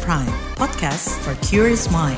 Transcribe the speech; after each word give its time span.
Prime, 0.00 0.32
podcast 0.56 1.12
for 1.20 1.36
curious 1.44 1.92
mind. 1.92 2.16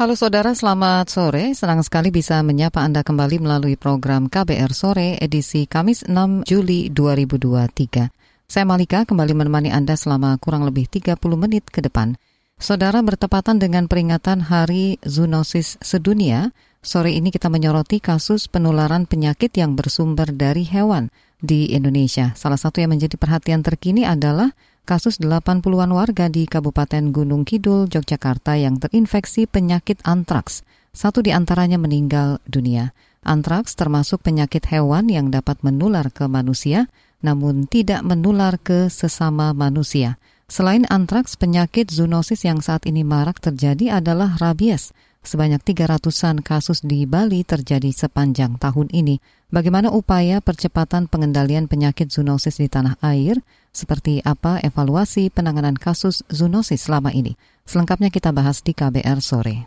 Halo 0.00 0.16
saudara, 0.16 0.56
selamat 0.56 1.12
sore. 1.12 1.52
Senang 1.52 1.84
sekali 1.84 2.08
bisa 2.08 2.40
menyapa 2.40 2.80
Anda 2.80 3.04
kembali 3.04 3.36
melalui 3.36 3.76
program 3.76 4.32
KBR 4.32 4.72
Sore 4.72 5.20
edisi 5.20 5.68
Kamis 5.68 6.08
6 6.08 6.48
Juli 6.48 6.88
2023. 6.88 8.48
Saya 8.48 8.64
Malika 8.64 9.04
kembali 9.04 9.36
menemani 9.36 9.68
Anda 9.68 9.92
selama 9.92 10.40
kurang 10.40 10.64
lebih 10.64 10.88
30 10.88 11.20
menit 11.36 11.68
ke 11.68 11.84
depan. 11.84 12.16
Saudara 12.56 13.04
bertepatan 13.04 13.60
dengan 13.60 13.92
peringatan 13.92 14.48
Hari 14.48 15.04
Zoonosis 15.04 15.76
Sedunia, 15.84 16.48
sore 16.80 17.12
ini 17.12 17.28
kita 17.28 17.52
menyoroti 17.52 18.00
kasus 18.00 18.48
penularan 18.48 19.04
penyakit 19.04 19.52
yang 19.52 19.76
bersumber 19.76 20.32
dari 20.32 20.64
hewan 20.64 21.12
di 21.44 21.76
Indonesia. 21.76 22.32
Salah 22.40 22.56
satu 22.56 22.80
yang 22.80 22.96
menjadi 22.96 23.20
perhatian 23.20 23.60
terkini 23.60 24.08
adalah 24.08 24.56
kasus 24.82 25.22
80-an 25.22 25.90
warga 25.94 26.26
di 26.26 26.44
Kabupaten 26.44 27.14
Gunung 27.14 27.46
Kidul, 27.46 27.86
Yogyakarta 27.86 28.58
yang 28.58 28.82
terinfeksi 28.82 29.46
penyakit 29.46 30.02
antraks. 30.02 30.66
Satu 30.92 31.24
di 31.24 31.32
antaranya 31.32 31.80
meninggal 31.80 32.42
dunia. 32.44 32.92
Antraks 33.22 33.78
termasuk 33.78 34.26
penyakit 34.26 34.66
hewan 34.68 35.06
yang 35.06 35.30
dapat 35.30 35.62
menular 35.62 36.10
ke 36.10 36.26
manusia, 36.26 36.90
namun 37.22 37.70
tidak 37.70 38.02
menular 38.02 38.58
ke 38.58 38.90
sesama 38.90 39.54
manusia. 39.54 40.18
Selain 40.50 40.84
antraks, 40.90 41.38
penyakit 41.38 41.88
zoonosis 41.88 42.44
yang 42.44 42.60
saat 42.60 42.84
ini 42.84 43.06
marak 43.06 43.40
terjadi 43.40 44.02
adalah 44.02 44.36
rabies. 44.36 44.92
Sebanyak 45.22 45.62
300-an 45.62 46.42
kasus 46.42 46.82
di 46.82 47.06
Bali 47.06 47.46
terjadi 47.46 47.94
sepanjang 47.94 48.58
tahun 48.58 48.90
ini. 48.90 49.22
Bagaimana 49.54 49.88
upaya 49.94 50.42
percepatan 50.42 51.06
pengendalian 51.06 51.70
penyakit 51.70 52.10
zoonosis 52.10 52.58
di 52.58 52.66
tanah 52.66 52.98
air? 53.06 53.38
Seperti 53.72 54.20
apa 54.20 54.60
evaluasi 54.60 55.32
penanganan 55.32 55.80
kasus 55.80 56.20
zoonosis 56.28 56.92
selama 56.92 57.08
ini? 57.08 57.40
Selengkapnya 57.64 58.12
kita 58.12 58.28
bahas 58.28 58.60
di 58.60 58.76
KBR 58.76 59.24
sore. 59.24 59.64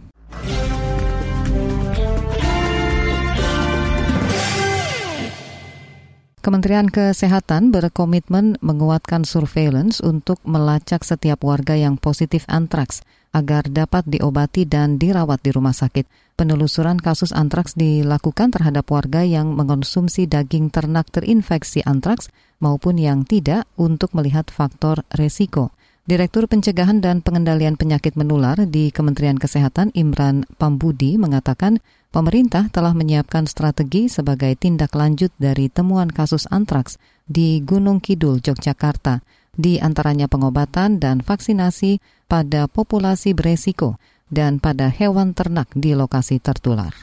Kementerian 6.46 6.86
Kesehatan 6.86 7.74
berkomitmen 7.74 8.62
menguatkan 8.62 9.26
surveillance 9.26 9.98
untuk 9.98 10.38
melacak 10.46 11.02
setiap 11.02 11.42
warga 11.42 11.74
yang 11.74 11.98
positif 11.98 12.46
antraks 12.46 13.02
agar 13.34 13.66
dapat 13.66 14.06
diobati 14.06 14.70
dan 14.70 15.02
dirawat 15.02 15.42
di 15.42 15.50
rumah 15.50 15.74
sakit. 15.74 16.25
Penelusuran 16.36 17.00
kasus 17.00 17.32
antraks 17.32 17.80
dilakukan 17.80 18.52
terhadap 18.52 18.92
warga 18.92 19.24
yang 19.24 19.56
mengonsumsi 19.56 20.28
daging 20.28 20.68
ternak 20.68 21.08
terinfeksi 21.08 21.80
antraks 21.88 22.28
maupun 22.60 23.00
yang 23.00 23.24
tidak 23.24 23.64
untuk 23.80 24.12
melihat 24.12 24.52
faktor 24.52 25.08
resiko. 25.16 25.72
Direktur 26.04 26.52
Pencegahan 26.52 27.00
dan 27.00 27.24
Pengendalian 27.24 27.80
Penyakit 27.80 28.20
Menular 28.20 28.60
di 28.68 28.92
Kementerian 28.92 29.40
Kesehatan 29.40 29.96
Imran 29.96 30.44
Pambudi 30.60 31.16
mengatakan 31.16 31.80
pemerintah 32.12 32.68
telah 32.68 32.92
menyiapkan 32.92 33.48
strategi 33.48 34.12
sebagai 34.12 34.60
tindak 34.60 34.92
lanjut 34.92 35.32
dari 35.40 35.72
temuan 35.72 36.12
kasus 36.12 36.52
antraks 36.52 37.00
di 37.24 37.64
Gunung 37.64 38.04
Kidul, 38.04 38.44
Yogyakarta, 38.44 39.24
di 39.56 39.80
antaranya 39.80 40.28
pengobatan 40.28 41.00
dan 41.00 41.24
vaksinasi 41.24 42.04
pada 42.28 42.68
populasi 42.68 43.32
beresiko 43.32 43.96
dan 44.30 44.58
pada 44.58 44.90
hewan 44.90 45.34
ternak 45.38 45.70
di 45.74 45.94
lokasi 45.94 46.42
tertular. 46.42 46.94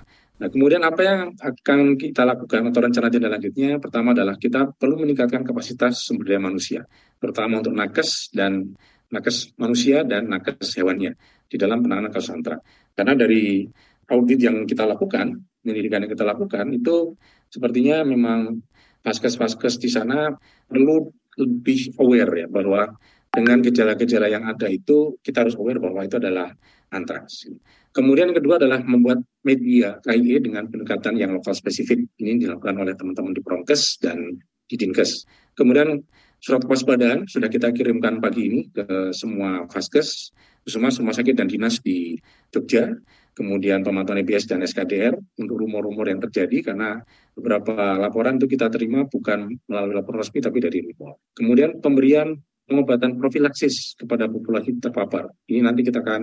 Nah, 0.42 0.50
kemudian 0.50 0.82
apa 0.82 1.00
yang 1.06 1.20
akan 1.38 1.94
kita 1.94 2.26
lakukan 2.26 2.66
atau 2.74 2.80
rencana 2.82 3.06
tindak 3.06 3.30
lanjutnya? 3.30 3.78
Pertama 3.78 4.10
adalah 4.10 4.34
kita 4.34 4.74
perlu 4.74 5.06
meningkatkan 5.06 5.46
kapasitas 5.46 6.02
sumber 6.02 6.34
daya 6.34 6.42
manusia, 6.42 6.82
terutama 7.22 7.62
untuk 7.62 7.70
nakes 7.78 8.34
dan 8.34 8.74
nakes 9.14 9.54
manusia 9.54 10.02
dan 10.02 10.26
nakes 10.26 10.74
hewannya 10.74 11.14
di 11.46 11.56
dalam 11.60 11.84
penanganan 11.86 12.10
kasus 12.10 12.34
antraks. 12.34 12.64
Karena 12.90 13.14
dari 13.14 13.70
audit 14.10 14.40
yang 14.42 14.66
kita 14.66 14.82
lakukan, 14.82 15.38
penyelidikan 15.62 16.02
yang 16.02 16.10
kita 16.10 16.26
lakukan 16.26 16.66
itu 16.74 17.14
sepertinya 17.46 18.02
memang 18.02 18.58
vaskes-vaskes 19.06 19.78
di 19.78 19.90
sana 19.92 20.34
perlu 20.66 21.06
lebih 21.38 21.96
aware 22.02 22.44
ya 22.44 22.46
bahwa 22.50 22.98
dengan 23.32 23.64
gejala-gejala 23.64 24.28
yang 24.28 24.44
ada 24.44 24.68
itu 24.68 25.16
kita 25.24 25.48
harus 25.48 25.56
aware 25.56 25.80
bahwa 25.80 26.04
itu 26.04 26.20
adalah 26.20 26.52
antraks. 26.92 27.48
Kemudian 27.92 28.32
yang 28.32 28.38
kedua 28.40 28.60
adalah 28.60 28.84
membuat 28.84 29.24
media 29.44 29.96
KIE 30.04 30.44
dengan 30.44 30.68
pendekatan 30.68 31.16
yang 31.16 31.32
lokal 31.32 31.56
spesifik. 31.56 32.04
Ini 32.20 32.44
dilakukan 32.44 32.76
oleh 32.76 32.92
teman-teman 32.92 33.32
di 33.32 33.40
Prongkes 33.40 34.00
dan 34.04 34.36
di 34.68 34.76
Dinkes. 34.76 35.24
Kemudian 35.56 36.00
surat 36.40 36.64
kewaspadaan 36.64 37.24
sudah 37.28 37.48
kita 37.48 37.72
kirimkan 37.72 38.20
pagi 38.20 38.48
ini 38.48 38.60
ke 38.68 39.12
semua 39.16 39.64
vaskes, 39.68 40.32
semua 40.68 40.92
rumah 40.92 41.16
sakit 41.16 41.34
dan 41.36 41.48
dinas 41.48 41.80
di 41.80 42.16
Jogja, 42.52 42.92
kemudian 43.32 43.80
pemantauan 43.80 44.20
EBS 44.20 44.48
dan 44.48 44.60
SKDR 44.64 45.16
untuk 45.40 45.56
rumor-rumor 45.60 46.08
yang 46.08 46.20
terjadi 46.20 46.72
karena 46.72 47.00
beberapa 47.32 47.96
laporan 47.96 48.36
itu 48.36 48.44
kita 48.44 48.68
terima 48.68 49.08
bukan 49.08 49.52
melalui 49.68 49.96
laporan 49.96 50.20
resmi 50.20 50.40
tapi 50.40 50.60
dari 50.60 50.84
rumor. 50.84 51.20
Kemudian 51.32 51.80
pemberian 51.80 52.36
pengobatan 52.66 53.18
profilaksis 53.18 53.98
kepada 53.98 54.30
populasi 54.30 54.78
terpapar. 54.78 55.28
Ini 55.50 55.60
nanti 55.66 55.82
kita 55.82 56.00
akan 56.00 56.22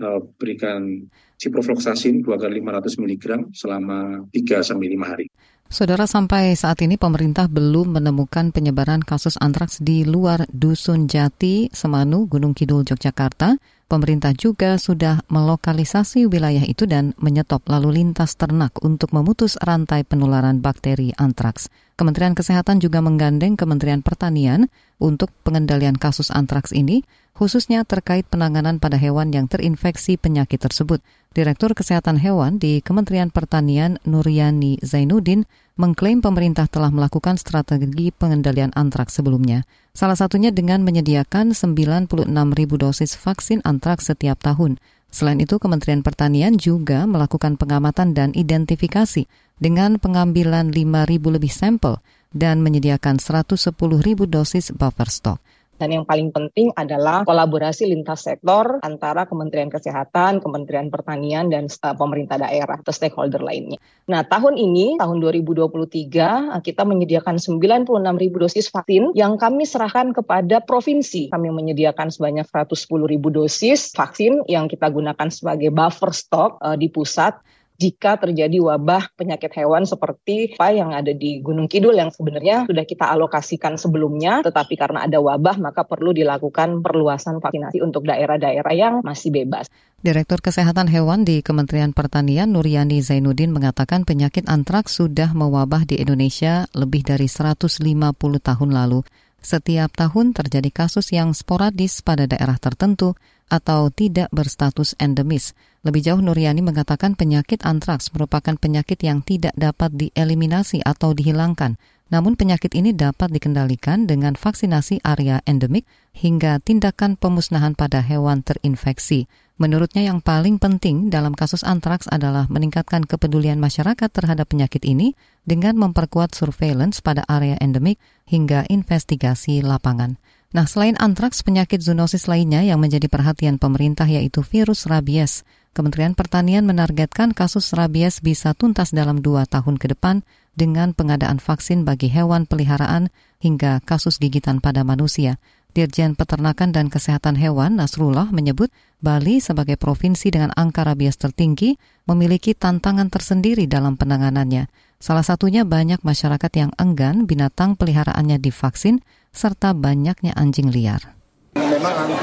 uh, 0.00 0.20
berikan 0.36 1.04
ciprofloxacin 1.38 2.24
2 2.24 2.26
kali 2.26 2.58
500 2.62 3.02
mg 3.02 3.24
selama 3.52 4.24
3 4.32 4.64
sampai 4.64 4.88
5 4.96 5.10
hari. 5.10 5.26
Saudara, 5.64 6.04
sampai 6.04 6.54
saat 6.54 6.78
ini 6.84 7.00
pemerintah 7.00 7.48
belum 7.48 7.98
menemukan 7.98 8.52
penyebaran 8.52 9.00
kasus 9.00 9.40
antraks 9.40 9.80
di 9.80 10.04
luar 10.04 10.44
Dusun 10.52 11.08
Jati, 11.08 11.72
Semanu, 11.72 12.28
Gunung 12.28 12.52
Kidul, 12.52 12.84
Yogyakarta. 12.84 13.56
Pemerintah 13.94 14.34
juga 14.34 14.74
sudah 14.74 15.22
melokalisasi 15.30 16.26
wilayah 16.26 16.66
itu 16.66 16.82
dan 16.82 17.14
menyetop 17.14 17.62
lalu 17.70 18.02
lintas 18.02 18.34
ternak 18.34 18.74
untuk 18.82 19.14
memutus 19.14 19.54
rantai 19.62 20.02
penularan 20.02 20.58
bakteri 20.58 21.14
antraks. 21.14 21.70
Kementerian 21.94 22.34
Kesehatan 22.34 22.82
juga 22.82 22.98
menggandeng 22.98 23.54
Kementerian 23.54 24.02
Pertanian 24.02 24.66
untuk 24.98 25.30
pengendalian 25.46 25.94
kasus 25.94 26.34
antraks 26.34 26.74
ini, 26.74 27.06
khususnya 27.38 27.86
terkait 27.86 28.26
penanganan 28.26 28.82
pada 28.82 28.98
hewan 28.98 29.30
yang 29.30 29.46
terinfeksi 29.46 30.18
penyakit 30.18 30.58
tersebut. 30.58 30.98
Direktur 31.30 31.70
Kesehatan 31.78 32.18
Hewan 32.18 32.58
di 32.58 32.82
Kementerian 32.82 33.30
Pertanian 33.30 34.02
Nuryani 34.02 34.82
Zainuddin 34.82 35.46
mengklaim 35.78 36.18
pemerintah 36.18 36.66
telah 36.66 36.90
melakukan 36.90 37.38
strategi 37.38 38.10
pengendalian 38.10 38.74
antraks 38.74 39.22
sebelumnya. 39.22 39.62
Salah 39.94 40.18
satunya 40.18 40.50
dengan 40.50 40.82
menyediakan 40.82 41.54
96 41.54 42.26
ribu 42.58 42.74
dosis 42.74 43.14
vaksin 43.14 43.62
antraks 43.62 44.10
setiap 44.10 44.42
tahun. 44.42 44.82
Selain 45.14 45.38
itu, 45.38 45.62
Kementerian 45.62 46.02
Pertanian 46.02 46.58
juga 46.58 47.06
melakukan 47.06 47.54
pengamatan 47.54 48.10
dan 48.10 48.34
identifikasi 48.34 49.30
dengan 49.62 50.02
pengambilan 50.02 50.74
5 50.74 51.06
ribu 51.06 51.30
lebih 51.30 51.54
sampel 51.54 52.02
dan 52.34 52.58
menyediakan 52.66 53.22
110 53.22 53.54
ribu 54.02 54.26
dosis 54.26 54.74
buffer 54.74 55.06
stock. 55.06 55.38
Dan 55.74 55.90
yang 55.90 56.04
paling 56.06 56.30
penting 56.30 56.70
adalah 56.78 57.26
kolaborasi 57.26 57.90
lintas 57.90 58.26
sektor 58.26 58.78
antara 58.86 59.26
Kementerian 59.26 59.68
Kesehatan, 59.68 60.38
Kementerian 60.38 60.88
Pertanian, 60.88 61.50
dan 61.50 61.66
pemerintah 61.98 62.38
daerah 62.38 62.78
atau 62.78 62.94
stakeholder 62.94 63.42
lainnya. 63.42 63.80
Nah, 64.06 64.22
tahun 64.22 64.54
ini, 64.54 65.02
tahun 65.02 65.18
2023, 65.18 66.62
kita 66.62 66.82
menyediakan 66.86 67.42
96 67.42 67.90
ribu 68.20 68.36
dosis 68.38 68.70
vaksin 68.70 69.10
yang 69.18 69.34
kami 69.34 69.66
serahkan 69.66 70.14
kepada 70.14 70.62
provinsi. 70.62 71.32
Kami 71.34 71.50
menyediakan 71.50 72.14
sebanyak 72.14 72.46
110 72.46 73.10
ribu 73.10 73.34
dosis 73.34 73.90
vaksin 73.96 74.46
yang 74.46 74.70
kita 74.70 74.86
gunakan 74.92 75.28
sebagai 75.32 75.74
buffer 75.74 76.14
stock 76.14 76.62
uh, 76.62 76.78
di 76.78 76.86
pusat 76.86 77.34
jika 77.74 78.14
terjadi 78.22 78.62
wabah 78.62 79.10
penyakit 79.18 79.50
hewan 79.58 79.82
seperti 79.82 80.54
apa 80.54 80.70
yang 80.70 80.94
ada 80.94 81.10
di 81.10 81.42
Gunung 81.42 81.66
Kidul 81.66 81.98
yang 81.98 82.14
sebenarnya 82.14 82.70
sudah 82.70 82.86
kita 82.86 83.10
alokasikan 83.10 83.74
sebelumnya, 83.74 84.46
tetapi 84.46 84.78
karena 84.78 85.02
ada 85.02 85.18
wabah 85.18 85.58
maka 85.58 85.82
perlu 85.82 86.14
dilakukan 86.14 86.86
perluasan 86.86 87.42
vaksinasi 87.42 87.82
untuk 87.82 88.06
daerah-daerah 88.06 88.74
yang 88.74 88.94
masih 89.02 89.34
bebas. 89.34 89.66
Direktur 90.04 90.38
Kesehatan 90.44 90.86
Hewan 90.86 91.24
di 91.24 91.40
Kementerian 91.40 91.96
Pertanian 91.96 92.52
Nuryani 92.52 93.00
Zainuddin 93.00 93.50
mengatakan 93.50 94.04
penyakit 94.04 94.46
antraks 94.46 95.00
sudah 95.00 95.32
mewabah 95.32 95.88
di 95.88 95.98
Indonesia 95.98 96.68
lebih 96.76 97.02
dari 97.02 97.26
150 97.26 97.80
tahun 98.20 98.70
lalu. 98.70 99.00
Setiap 99.44 99.92
tahun 99.92 100.32
terjadi 100.32 100.70
kasus 100.72 101.12
yang 101.12 101.36
sporadis 101.36 102.00
pada 102.00 102.24
daerah 102.24 102.56
tertentu 102.56 103.12
atau 103.48 103.92
tidak 103.92 104.32
berstatus 104.32 104.96
endemis. 104.96 105.52
Lebih 105.84 106.00
jauh 106.00 106.22
Nuryani 106.24 106.64
mengatakan 106.64 107.12
penyakit 107.12 107.60
antraks 107.62 108.08
merupakan 108.16 108.56
penyakit 108.56 108.96
yang 109.04 109.20
tidak 109.20 109.52
dapat 109.54 109.92
dieliminasi 109.92 110.80
atau 110.80 111.12
dihilangkan. 111.12 111.76
Namun 112.12 112.36
penyakit 112.36 112.76
ini 112.76 112.92
dapat 112.92 113.32
dikendalikan 113.32 114.04
dengan 114.04 114.36
vaksinasi 114.36 115.00
area 115.02 115.40
endemik 115.48 115.88
hingga 116.12 116.60
tindakan 116.60 117.16
pemusnahan 117.16 117.72
pada 117.72 118.04
hewan 118.04 118.44
terinfeksi. 118.44 119.26
Menurutnya 119.54 120.02
yang 120.02 120.18
paling 120.18 120.58
penting 120.58 121.14
dalam 121.14 121.30
kasus 121.30 121.62
antraks 121.62 122.10
adalah 122.10 122.50
meningkatkan 122.50 123.06
kepedulian 123.06 123.62
masyarakat 123.62 124.10
terhadap 124.10 124.50
penyakit 124.50 124.82
ini 124.82 125.14
dengan 125.46 125.78
memperkuat 125.78 126.34
surveillance 126.34 126.98
pada 126.98 127.22
area 127.30 127.54
endemik 127.62 128.02
hingga 128.26 128.66
investigasi 128.66 129.62
lapangan. 129.62 130.18
Nah, 130.54 130.70
selain 130.70 130.94
antraks, 131.02 131.42
penyakit 131.42 131.82
zoonosis 131.82 132.30
lainnya 132.30 132.62
yang 132.62 132.78
menjadi 132.78 133.10
perhatian 133.10 133.58
pemerintah 133.58 134.06
yaitu 134.06 134.46
virus 134.46 134.86
rabies. 134.86 135.42
Kementerian 135.74 136.14
Pertanian 136.14 136.62
menargetkan 136.62 137.34
kasus 137.34 137.74
rabies 137.74 138.22
bisa 138.22 138.54
tuntas 138.54 138.94
dalam 138.94 139.18
dua 139.18 139.50
tahun 139.50 139.82
ke 139.82 139.98
depan 139.98 140.22
dengan 140.54 140.94
pengadaan 140.94 141.42
vaksin 141.42 141.82
bagi 141.82 142.06
hewan 142.06 142.46
peliharaan 142.46 143.10
hingga 143.42 143.82
kasus 143.82 144.22
gigitan 144.22 144.62
pada 144.62 144.86
manusia. 144.86 145.42
Dirjen 145.74 146.14
Peternakan 146.14 146.70
dan 146.70 146.86
Kesehatan 146.86 147.34
Hewan 147.34 147.82
Nasrullah 147.82 148.30
menyebut 148.30 148.70
Bali 149.02 149.42
sebagai 149.42 149.74
provinsi 149.74 150.30
dengan 150.30 150.54
angka 150.54 150.86
rabies 150.86 151.18
tertinggi 151.18 151.74
memiliki 152.06 152.54
tantangan 152.54 153.10
tersendiri 153.10 153.66
dalam 153.66 153.98
penanganannya. 153.98 154.70
Salah 155.02 155.26
satunya 155.26 155.66
banyak 155.66 156.06
masyarakat 156.06 156.52
yang 156.54 156.70
enggan 156.78 157.26
binatang 157.26 157.74
peliharaannya 157.74 158.38
divaksin 158.38 159.02
serta 159.34 159.74
banyaknya 159.74 160.30
anjing 160.38 160.70
liar. 160.70 161.18
Memang 161.58 162.14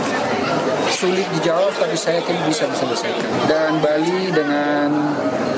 sulit 0.92 1.28
dijawab 1.40 1.76
tapi 1.76 1.96
saya 2.00 2.24
kira 2.24 2.40
bisa 2.48 2.68
diselesaikan. 2.68 3.30
Dan 3.52 3.84
Bali 3.84 4.32
dengan 4.32 4.90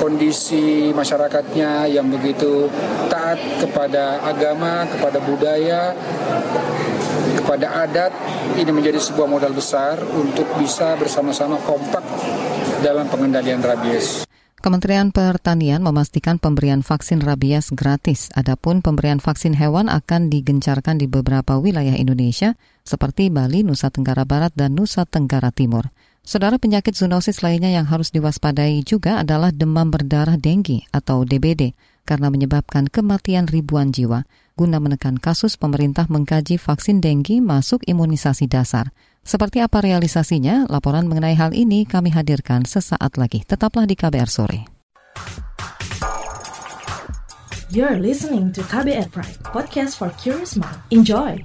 kondisi 0.01 0.89
masyarakatnya 0.95 1.89
yang 1.89 2.09
begitu 2.09 2.69
taat 3.09 3.37
kepada 3.61 4.23
agama, 4.23 4.87
kepada 4.89 5.19
budaya, 5.21 5.93
kepada 7.37 7.85
adat 7.85 8.13
ini 8.55 8.71
menjadi 8.71 8.97
sebuah 9.03 9.27
modal 9.27 9.51
besar 9.51 9.99
untuk 10.15 10.47
bisa 10.57 10.95
bersama-sama 10.95 11.59
kompak 11.67 12.05
dalam 12.79 13.05
pengendalian 13.11 13.59
rabies. 13.59 14.23
Kementerian 14.63 15.11
Pertanian 15.11 15.83
memastikan 15.83 16.39
pemberian 16.39 16.87
vaksin 16.87 17.19
rabies 17.19 17.75
gratis. 17.75 18.31
Adapun 18.31 18.79
pemberian 18.79 19.19
vaksin 19.19 19.51
hewan 19.51 19.91
akan 19.91 20.31
digencarkan 20.31 20.95
di 20.95 21.11
beberapa 21.11 21.59
wilayah 21.59 21.99
Indonesia 21.99 22.55
seperti 22.87 23.27
Bali, 23.27 23.67
Nusa 23.67 23.91
Tenggara 23.91 24.23
Barat, 24.23 24.55
dan 24.55 24.71
Nusa 24.71 25.03
Tenggara 25.03 25.51
Timur. 25.51 25.91
Saudara 26.23 26.55
penyakit 26.55 26.95
zoonosis 26.95 27.43
lainnya 27.43 27.75
yang 27.75 27.83
harus 27.91 28.15
diwaspadai 28.15 28.87
juga 28.87 29.19
adalah 29.19 29.51
demam 29.51 29.91
berdarah 29.91 30.39
denggi 30.39 30.87
atau 30.95 31.27
DBD 31.27 31.75
karena 32.07 32.31
menyebabkan 32.31 32.87
kematian 32.87 33.51
ribuan 33.51 33.91
jiwa. 33.91 34.23
Guna 34.55 34.79
menekan 34.79 35.19
kasus, 35.19 35.59
pemerintah 35.59 36.07
mengkaji 36.07 36.55
vaksin 36.55 37.03
denggi 37.03 37.43
masuk 37.43 37.83
imunisasi 37.83 38.47
dasar. 38.47 38.95
Seperti 39.23 39.63
apa 39.63 39.79
realisasinya? 39.79 40.67
Laporan 40.67 41.07
mengenai 41.07 41.39
hal 41.39 41.55
ini 41.55 41.87
kami 41.87 42.11
hadirkan 42.11 42.67
sesaat 42.67 43.15
lagi. 43.15 43.39
Tetaplah 43.47 43.87
di 43.87 43.95
KBR 43.95 44.27
sore. 44.27 44.67
You're 47.73 47.97
listening 47.97 48.53
to 48.53 48.61
KBR 48.67 49.09
Pride, 49.09 49.39
podcast 49.49 49.97
for 49.97 50.11
curious 50.19 50.59
mind. 50.59 50.77
Enjoy. 50.93 51.41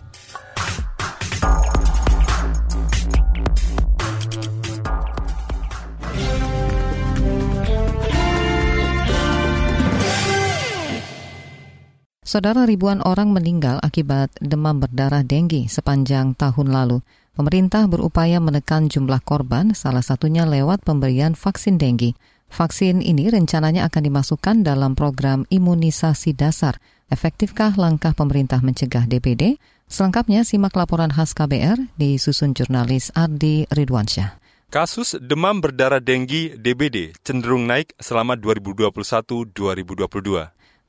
Saudara 12.29 12.69
ribuan 12.69 13.01
orang 13.09 13.33
meninggal 13.33 13.81
akibat 13.81 14.29
demam 14.37 14.85
berdarah 14.85 15.25
denggi 15.25 15.65
sepanjang 15.65 16.37
tahun 16.37 16.69
lalu. 16.69 17.01
Pemerintah 17.39 17.87
berupaya 17.87 18.43
menekan 18.43 18.91
jumlah 18.91 19.23
korban, 19.23 19.71
salah 19.71 20.03
satunya 20.03 20.43
lewat 20.43 20.83
pemberian 20.83 21.39
vaksin 21.39 21.79
denggi. 21.79 22.19
Vaksin 22.51 22.99
ini 22.99 23.31
rencananya 23.31 23.87
akan 23.87 24.11
dimasukkan 24.11 24.67
dalam 24.67 24.99
program 24.99 25.47
imunisasi 25.47 26.35
dasar. 26.35 26.83
Efektifkah 27.07 27.79
langkah 27.79 28.11
pemerintah 28.11 28.59
mencegah 28.59 29.07
DPD? 29.07 29.55
Selengkapnya 29.87 30.43
simak 30.43 30.75
laporan 30.75 31.15
khas 31.15 31.31
KBR 31.31 31.95
disusun 31.95 32.59
jurnalis 32.59 33.15
Ardi 33.15 33.71
Ridwansyah. 33.71 34.43
Kasus 34.75 35.15
demam 35.23 35.63
berdarah 35.63 36.03
denggi 36.03 36.59
DBD 36.59 37.15
cenderung 37.23 37.71
naik 37.71 37.95
selama 38.03 38.35
2021-2022. 38.35 39.55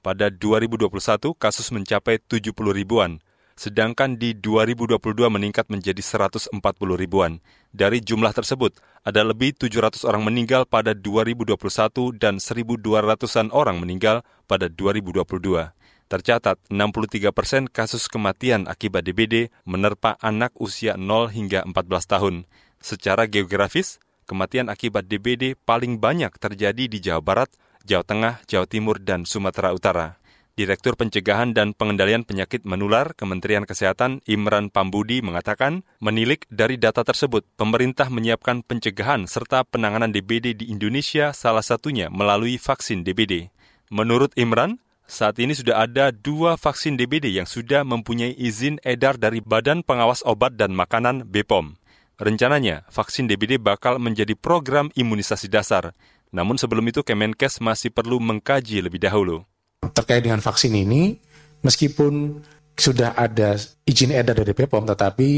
Pada 0.02 0.34
2021, 0.34 1.30
kasus 1.38 1.70
mencapai 1.70 2.18
70 2.18 2.58
ribuan 2.74 3.22
sedangkan 3.60 4.16
di 4.16 4.32
2022 4.40 5.28
meningkat 5.28 5.68
menjadi 5.68 6.00
140 6.00 6.56
ribuan. 6.96 7.44
Dari 7.76 8.00
jumlah 8.00 8.32
tersebut, 8.32 8.80
ada 9.04 9.28
lebih 9.28 9.52
700 9.52 10.08
orang 10.08 10.24
meninggal 10.24 10.64
pada 10.64 10.96
2021 10.96 12.16
dan 12.16 12.40
1.200-an 12.40 13.52
orang 13.52 13.84
meninggal 13.84 14.24
pada 14.48 14.72
2022. 14.72 15.76
Tercatat 16.10 16.58
63 16.72 17.36
persen 17.36 17.68
kasus 17.68 18.08
kematian 18.08 18.66
akibat 18.66 19.04
DBD 19.04 19.52
menerpa 19.68 20.16
anak 20.24 20.56
usia 20.58 20.96
0 20.96 21.30
hingga 21.30 21.68
14 21.68 21.76
tahun. 22.08 22.36
Secara 22.80 23.28
geografis, 23.28 24.00
kematian 24.24 24.72
akibat 24.72 25.06
DBD 25.06 25.60
paling 25.68 26.00
banyak 26.00 26.32
terjadi 26.40 26.88
di 26.88 26.98
Jawa 27.04 27.22
Barat, 27.22 27.52
Jawa 27.84 28.08
Tengah, 28.08 28.34
Jawa 28.48 28.66
Timur, 28.66 29.04
dan 29.04 29.28
Sumatera 29.28 29.76
Utara. 29.76 30.19
Direktur 30.60 31.00
Pencegahan 31.00 31.56
dan 31.56 31.72
Pengendalian 31.72 32.28
Penyakit 32.28 32.68
Menular 32.68 33.16
Kementerian 33.16 33.64
Kesehatan 33.64 34.20
Imran 34.28 34.68
Pambudi 34.68 35.24
mengatakan, 35.24 35.88
menilik 36.04 36.44
dari 36.52 36.76
data 36.76 37.08
tersebut, 37.08 37.48
pemerintah 37.56 38.12
menyiapkan 38.12 38.68
pencegahan 38.68 39.24
serta 39.24 39.64
penanganan 39.64 40.12
DBD 40.12 40.60
di 40.60 40.68
Indonesia 40.68 41.32
salah 41.32 41.64
satunya 41.64 42.12
melalui 42.12 42.60
vaksin 42.60 43.08
DBD. 43.08 43.48
Menurut 43.88 44.36
Imran, 44.36 44.84
saat 45.08 45.40
ini 45.40 45.56
sudah 45.56 45.88
ada 45.88 46.12
dua 46.12 46.60
vaksin 46.60 47.00
DBD 47.00 47.40
yang 47.40 47.48
sudah 47.48 47.88
mempunyai 47.88 48.36
izin 48.36 48.84
edar 48.84 49.16
dari 49.16 49.40
Badan 49.40 49.80
Pengawas 49.80 50.28
Obat 50.28 50.60
dan 50.60 50.76
Makanan 50.76 51.24
BPOM. 51.24 51.80
Rencananya, 52.20 52.84
vaksin 52.92 53.32
DBD 53.32 53.64
bakal 53.64 53.96
menjadi 53.96 54.36
program 54.36 54.92
imunisasi 54.92 55.48
dasar. 55.48 55.96
Namun 56.36 56.60
sebelum 56.60 56.84
itu 56.84 57.00
Kemenkes 57.00 57.64
masih 57.64 57.96
perlu 57.96 58.20
mengkaji 58.20 58.84
lebih 58.84 59.00
dahulu 59.00 59.48
terkait 59.94 60.24
dengan 60.24 60.44
vaksin 60.44 60.76
ini, 60.76 61.16
meskipun 61.64 62.40
sudah 62.80 63.16
ada 63.16 63.60
izin 63.84 64.16
edar 64.16 64.36
dari 64.36 64.56
BPOM, 64.56 64.88
tetapi 64.88 65.30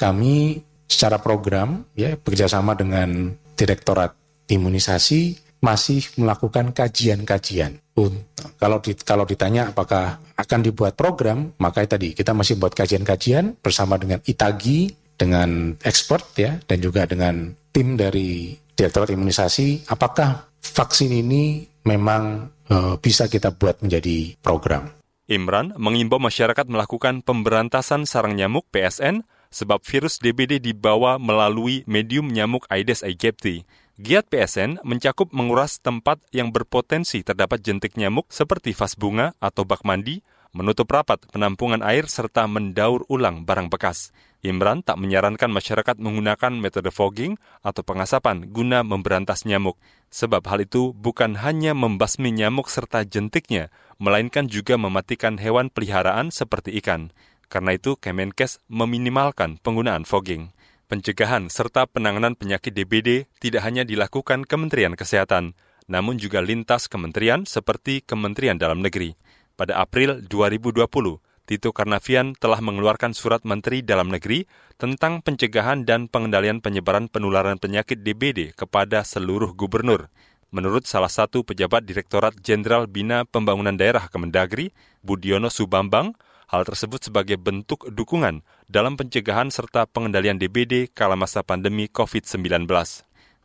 kami 0.00 0.60
secara 0.88 1.20
program 1.20 1.84
ya 1.98 2.16
bekerjasama 2.16 2.76
dengan 2.76 3.34
Direktorat 3.56 4.12
Imunisasi 4.46 5.36
masih 5.64 6.04
melakukan 6.20 6.70
kajian-kajian. 6.70 7.80
Kalau 8.60 8.78
di, 8.84 8.92
kalau 9.00 9.24
ditanya 9.24 9.72
apakah 9.72 10.20
akan 10.36 10.60
dibuat 10.60 10.94
program, 10.94 11.56
maka 11.56 11.80
tadi 11.88 12.12
kita 12.12 12.36
masih 12.36 12.60
buat 12.60 12.76
kajian-kajian 12.76 13.56
bersama 13.64 13.96
dengan 13.96 14.20
Itagi, 14.28 14.92
dengan 15.16 15.72
expert 15.80 16.36
ya, 16.36 16.60
dan 16.68 16.78
juga 16.78 17.08
dengan 17.08 17.56
tim 17.72 17.96
dari 17.96 18.52
Direktorat 18.76 19.08
Imunisasi, 19.08 19.88
apakah 19.88 20.52
vaksin 20.60 21.08
ini 21.08 21.64
memang 21.86 22.50
uh, 22.68 22.98
bisa 22.98 23.30
kita 23.30 23.54
buat 23.54 23.80
menjadi 23.80 24.34
program. 24.42 24.90
Imran 25.26 25.74
mengimbau 25.78 26.22
masyarakat 26.22 26.66
melakukan 26.70 27.22
pemberantasan 27.22 28.06
sarang 28.06 28.38
nyamuk 28.38 28.66
PSN 28.70 29.26
sebab 29.50 29.82
virus 29.82 30.18
DBD 30.22 30.62
dibawa 30.62 31.18
melalui 31.18 31.82
medium 31.86 32.30
nyamuk 32.30 32.66
Aedes 32.70 33.02
aegypti. 33.06 33.66
Giat 33.96 34.28
PSN 34.28 34.84
mencakup 34.84 35.32
menguras 35.32 35.80
tempat 35.80 36.20
yang 36.28 36.52
berpotensi 36.52 37.24
terdapat 37.24 37.64
jentik 37.64 37.96
nyamuk 37.96 38.28
seperti 38.28 38.76
vas 38.76 38.92
bunga 38.92 39.32
atau 39.40 39.64
bak 39.64 39.88
mandi, 39.88 40.20
menutup 40.56 40.88
rapat 40.88 41.20
penampungan 41.28 41.84
air 41.84 42.08
serta 42.08 42.48
mendaur 42.48 43.04
ulang 43.12 43.44
barang 43.44 43.68
bekas. 43.68 44.16
Imran 44.40 44.80
tak 44.80 44.96
menyarankan 44.96 45.52
masyarakat 45.52 46.00
menggunakan 46.00 46.56
metode 46.56 46.88
fogging 46.88 47.36
atau 47.60 47.84
pengasapan 47.84 48.48
guna 48.48 48.80
memberantas 48.80 49.44
nyamuk, 49.44 49.76
sebab 50.08 50.40
hal 50.48 50.64
itu 50.64 50.96
bukan 50.96 51.36
hanya 51.44 51.76
membasmi 51.76 52.32
nyamuk 52.32 52.72
serta 52.72 53.04
jentiknya, 53.04 53.68
melainkan 54.00 54.48
juga 54.48 54.80
mematikan 54.80 55.36
hewan 55.36 55.68
peliharaan 55.68 56.32
seperti 56.32 56.72
ikan. 56.80 57.12
Karena 57.52 57.76
itu, 57.76 57.94
Kemenkes 58.00 58.64
meminimalkan 58.66 59.60
penggunaan 59.60 60.08
fogging. 60.08 60.56
Pencegahan 60.86 61.50
serta 61.50 61.90
penanganan 61.90 62.38
penyakit 62.38 62.70
DBD 62.70 63.26
tidak 63.42 63.66
hanya 63.66 63.82
dilakukan 63.82 64.46
Kementerian 64.46 64.94
Kesehatan, 64.94 65.58
namun 65.90 66.18
juga 66.18 66.42
lintas 66.42 66.86
kementerian 66.86 67.46
seperti 67.46 68.02
Kementerian 68.02 68.58
Dalam 68.58 68.82
Negeri. 68.82 69.14
Pada 69.56 69.80
April 69.80 70.20
2020, 70.28 70.84
Tito 71.48 71.72
Karnavian 71.72 72.36
telah 72.36 72.60
mengeluarkan 72.60 73.16
surat 73.16 73.40
Menteri 73.40 73.80
Dalam 73.80 74.12
Negeri 74.12 74.44
tentang 74.76 75.24
pencegahan 75.24 75.88
dan 75.88 76.12
pengendalian 76.12 76.60
penyebaran 76.60 77.08
penularan 77.08 77.56
penyakit 77.56 78.04
DBD 78.04 78.52
kepada 78.52 79.00
seluruh 79.00 79.56
gubernur. 79.56 80.12
Menurut 80.52 80.84
salah 80.84 81.08
satu 81.08 81.40
pejabat 81.40 81.88
Direktorat 81.88 82.36
Jenderal 82.44 82.84
Bina 82.84 83.24
Pembangunan 83.24 83.72
Daerah 83.72 84.12
Kemendagri, 84.12 84.76
Budiono 85.00 85.48
Subambang, 85.48 86.12
hal 86.52 86.68
tersebut 86.68 87.08
sebagai 87.08 87.40
bentuk 87.40 87.88
dukungan 87.88 88.44
dalam 88.68 89.00
pencegahan 89.00 89.48
serta 89.48 89.88
pengendalian 89.88 90.36
DBD 90.36 90.92
kala 90.92 91.16
masa 91.16 91.40
pandemi 91.40 91.88
COVID-19. 91.88 92.68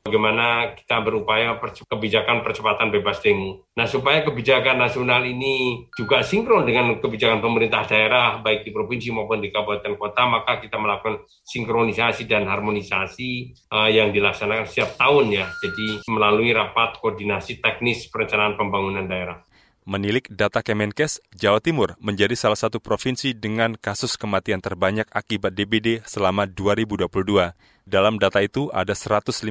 Bagaimana 0.01 0.74
kita 0.74 0.98
berupaya 1.05 1.55
kebijakan 1.62 2.41
percepatan 2.41 2.89
bebas 2.89 3.22
dengue. 3.22 3.63
Nah, 3.77 3.86
supaya 3.86 4.25
kebijakan 4.25 4.81
nasional 4.81 5.22
ini 5.24 5.88
juga 5.93 6.25
sinkron 6.25 6.65
dengan 6.65 6.98
kebijakan 6.98 7.39
pemerintah 7.39 7.86
daerah, 7.86 8.41
baik 8.41 8.65
di 8.65 8.74
provinsi 8.74 9.13
maupun 9.13 9.39
di 9.39 9.53
kabupaten 9.53 9.93
kota, 9.96 10.25
maka 10.25 10.58
kita 10.60 10.81
melakukan 10.81 11.22
sinkronisasi 11.46 12.25
dan 12.25 12.50
harmonisasi 12.50 13.53
uh, 13.72 13.89
yang 13.89 14.10
dilaksanakan 14.10 14.65
setiap 14.65 14.98
tahun 14.98 15.31
ya. 15.31 15.46
Jadi 15.62 16.03
melalui 16.10 16.51
rapat 16.51 16.98
koordinasi 16.98 17.62
teknis 17.62 18.10
perencanaan 18.10 18.58
pembangunan 18.58 19.05
daerah. 19.05 19.38
Menilik 19.81 20.29
data 20.29 20.61
Kemenkes, 20.61 21.25
Jawa 21.33 21.57
Timur 21.57 21.97
menjadi 21.97 22.38
salah 22.38 22.53
satu 22.53 22.77
provinsi 22.77 23.33
dengan 23.33 23.73
kasus 23.73 24.13
kematian 24.13 24.61
terbanyak 24.61 25.09
akibat 25.09 25.57
DBD 25.57 26.05
selama 26.05 26.45
2022. 26.45 27.09
Dalam 27.89 28.21
data 28.21 28.45
itu 28.45 28.69
ada 28.77 28.93
151 28.93 29.41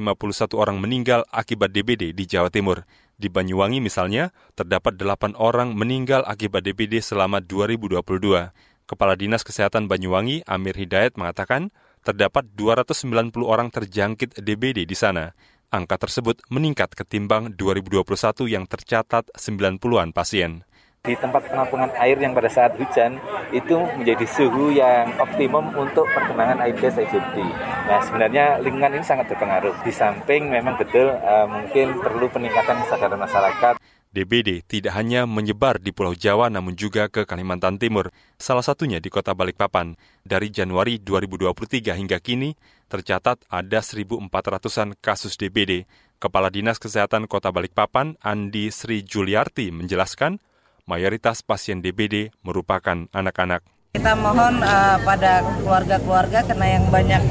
orang 0.55 0.79
meninggal 0.79 1.27
akibat 1.35 1.75
DBD 1.75 2.15
di 2.15 2.23
Jawa 2.23 2.47
Timur. 2.47 2.87
Di 3.19 3.27
Banyuwangi 3.27 3.83
misalnya, 3.83 4.31
terdapat 4.55 4.95
8 4.95 5.35
orang 5.35 5.75
meninggal 5.75 6.23
akibat 6.23 6.63
DBD 6.63 7.03
selama 7.03 7.43
2022. 7.43 8.55
Kepala 8.87 9.19
Dinas 9.19 9.43
Kesehatan 9.43 9.91
Banyuwangi, 9.91 10.47
Amir 10.47 10.79
Hidayat 10.79 11.19
mengatakan, 11.19 11.75
terdapat 12.07 12.47
290 12.55 13.35
orang 13.43 13.67
terjangkit 13.67 14.39
DBD 14.39 14.87
di 14.87 14.95
sana. 14.95 15.35
Angka 15.71 15.95
tersebut 15.95 16.43
meningkat 16.51 16.91
ketimbang 16.91 17.55
2021 17.55 18.03
yang 18.51 18.67
tercatat 18.67 19.23
90-an 19.39 20.11
pasien. 20.11 20.67
Di 21.07 21.15
tempat 21.15 21.47
penampungan 21.47 21.95
air 21.95 22.19
yang 22.19 22.35
pada 22.35 22.51
saat 22.51 22.75
hujan 22.75 23.15
itu 23.55 23.79
menjadi 23.95 24.27
suhu 24.27 24.75
yang 24.75 25.15
optimum 25.15 25.71
untuk 25.79 26.03
perkembangan 26.11 26.59
Aedes 26.67 26.99
aegypti. 26.99 27.47
Nah 27.87 28.03
sebenarnya 28.03 28.59
lingkungan 28.59 28.99
ini 28.99 29.05
sangat 29.07 29.31
berpengaruh. 29.31 29.79
Di 29.87 29.95
samping 29.95 30.51
memang 30.51 30.75
betul 30.75 31.07
uh, 31.07 31.47
mungkin 31.47 32.03
perlu 32.03 32.27
peningkatan 32.27 32.75
kesadaran 32.83 33.23
masyarakat. 33.23 33.79
DBD 34.11 34.67
tidak 34.67 34.91
hanya 34.99 35.23
menyebar 35.23 35.79
di 35.79 35.95
Pulau 35.95 36.11
Jawa 36.11 36.51
namun 36.51 36.75
juga 36.75 37.07
ke 37.07 37.23
Kalimantan 37.23 37.79
Timur, 37.79 38.11
salah 38.35 38.59
satunya 38.59 38.99
di 38.99 39.07
kota 39.07 39.31
Balikpapan. 39.31 39.95
Dari 40.27 40.51
Januari 40.51 40.99
2023 40.99 41.95
hingga 41.95 42.19
kini, 42.19 42.51
tercatat 42.91 43.39
ada 43.47 43.79
1.400-an 43.79 44.99
kasus 44.99 45.39
DBD. 45.39 45.87
Kepala 46.19 46.51
Dinas 46.51 46.77
Kesehatan 46.77 47.31
Kota 47.31 47.49
Balikpapan, 47.55 48.19
Andi 48.19 48.67
Sri 48.69 49.01
Juliarti, 49.07 49.71
menjelaskan 49.71 50.43
mayoritas 50.83 51.39
pasien 51.41 51.79
DBD 51.79 52.35
merupakan 52.43 53.07
anak-anak. 53.15 53.63
Kita 53.95 54.13
mohon 54.19 54.59
uh, 54.59 54.99
pada 55.07 55.39
keluarga-keluarga 55.63 56.43
karena 56.43 56.67
yang 56.79 56.85
banyak 56.91 57.23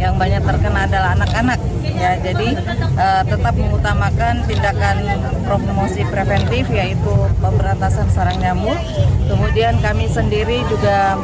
yang 0.00 0.14
banyak 0.16 0.40
terkena 0.40 0.88
adalah 0.88 1.12
anak-anak 1.12 1.60
ya 1.84 2.16
jadi 2.16 2.48
uh, 2.96 3.22
tetap 3.28 3.52
mengutamakan 3.52 4.40
tindakan 4.48 4.96
promosi 5.44 6.00
preventif 6.08 6.64
yaitu 6.72 7.12
pemberantasan 7.44 8.08
sarang 8.08 8.40
nyamuk 8.40 8.80
kemudian 9.28 9.76
kami 9.84 10.08
sendiri 10.08 10.64
juga 10.72 11.20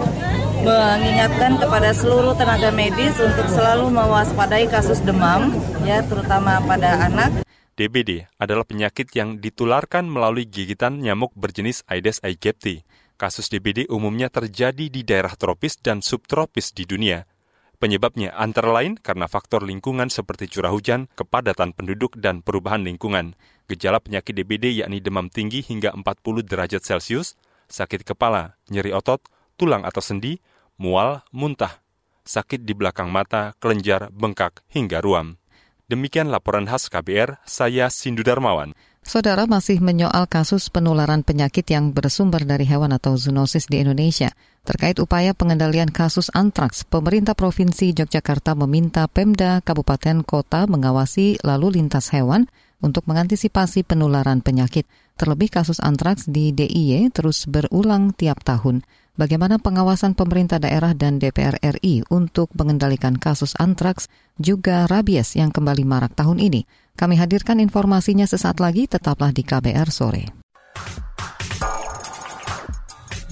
mengingatkan 0.66 1.62
kepada 1.62 1.94
seluruh 1.94 2.34
tenaga 2.34 2.74
medis 2.74 3.14
untuk 3.22 3.46
selalu 3.46 3.86
mewaspadai 3.86 4.66
kasus 4.66 4.98
demam 4.98 5.54
ya 5.86 6.02
terutama 6.02 6.58
pada 6.66 7.06
anak 7.06 7.46
DBD 7.78 8.26
adalah 8.34 8.66
penyakit 8.66 9.14
yang 9.14 9.38
ditularkan 9.38 10.10
melalui 10.10 10.42
gigitan 10.42 10.98
nyamuk 10.98 11.30
berjenis 11.38 11.86
Aedes 11.86 12.18
aegypti. 12.24 12.82
Kasus 13.14 13.46
DBD 13.46 13.86
umumnya 13.92 14.26
terjadi 14.26 14.90
di 14.90 15.06
daerah 15.06 15.38
tropis 15.38 15.78
dan 15.78 16.02
subtropis 16.02 16.74
di 16.74 16.88
dunia. 16.88 17.28
Penyebabnya 17.76 18.32
antara 18.32 18.72
lain 18.72 18.96
karena 18.96 19.28
faktor 19.28 19.60
lingkungan 19.60 20.08
seperti 20.08 20.48
curah 20.48 20.72
hujan, 20.72 21.12
kepadatan 21.12 21.76
penduduk, 21.76 22.16
dan 22.16 22.40
perubahan 22.40 22.80
lingkungan. 22.80 23.36
Gejala 23.68 24.00
penyakit 24.00 24.32
DBD 24.32 24.80
yakni 24.80 25.04
demam 25.04 25.28
tinggi 25.28 25.60
hingga 25.60 25.92
40 25.92 26.48
derajat 26.48 26.80
Celcius, 26.80 27.36
sakit 27.68 28.08
kepala, 28.08 28.56
nyeri 28.72 28.96
otot, 28.96 29.20
tulang 29.60 29.84
atau 29.84 30.00
sendi, 30.00 30.40
mual, 30.76 31.24
muntah, 31.32 31.80
sakit 32.24 32.64
di 32.64 32.72
belakang 32.72 33.08
mata, 33.08 33.56
kelenjar, 33.60 34.12
bengkak, 34.12 34.60
hingga 34.72 35.00
ruam. 35.00 35.40
Demikian 35.86 36.34
laporan 36.34 36.66
khas 36.66 36.90
KBR, 36.90 37.38
saya 37.46 37.86
Sindu 37.88 38.26
Darmawan. 38.26 38.74
Saudara 39.06 39.46
masih 39.46 39.78
menyoal 39.78 40.26
kasus 40.26 40.66
penularan 40.66 41.22
penyakit 41.22 41.62
yang 41.70 41.94
bersumber 41.94 42.42
dari 42.42 42.66
hewan 42.66 42.90
atau 42.90 43.14
zoonosis 43.14 43.70
di 43.70 43.78
Indonesia. 43.78 44.34
Terkait 44.66 44.98
upaya 44.98 45.30
pengendalian 45.30 45.94
kasus 45.94 46.26
antraks, 46.34 46.82
pemerintah 46.82 47.38
Provinsi 47.38 47.94
Yogyakarta 47.94 48.58
meminta 48.58 49.06
Pemda 49.06 49.62
Kabupaten 49.62 50.26
Kota 50.26 50.66
mengawasi 50.66 51.38
lalu 51.46 51.78
lintas 51.78 52.10
hewan 52.10 52.50
untuk 52.82 53.06
mengantisipasi 53.06 53.86
penularan 53.86 54.42
penyakit. 54.42 54.90
Terlebih 55.14 55.54
kasus 55.54 55.78
antraks 55.78 56.26
di 56.26 56.50
DIY 56.50 57.14
terus 57.14 57.46
berulang 57.46 58.10
tiap 58.10 58.42
tahun. 58.42 58.82
Bagaimana 59.16 59.56
pengawasan 59.56 60.12
pemerintah 60.12 60.60
daerah 60.60 60.92
dan 60.92 61.16
DPR 61.16 61.56
RI 61.80 62.04
untuk 62.12 62.52
mengendalikan 62.52 63.16
kasus 63.16 63.56
antraks 63.56 64.12
juga 64.36 64.84
rabies 64.84 65.32
yang 65.40 65.48
kembali 65.48 65.88
marak 65.88 66.12
tahun 66.12 66.36
ini? 66.36 66.68
Kami 67.00 67.16
hadirkan 67.16 67.56
informasinya 67.64 68.28
sesaat 68.28 68.60
lagi, 68.60 68.84
tetaplah 68.84 69.32
di 69.32 69.40
KBR 69.40 69.88
sore. 69.88 70.28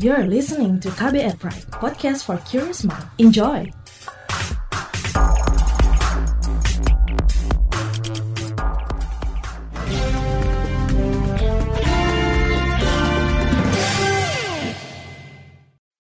You're 0.01 0.25
listening 0.25 0.81
to 0.81 0.89
KBR 0.89 1.37
Pride, 1.37 1.69
podcast 1.69 2.25
for 2.25 2.41
curious 2.49 2.81
mind. 2.89 3.05
Enjoy! 3.21 3.84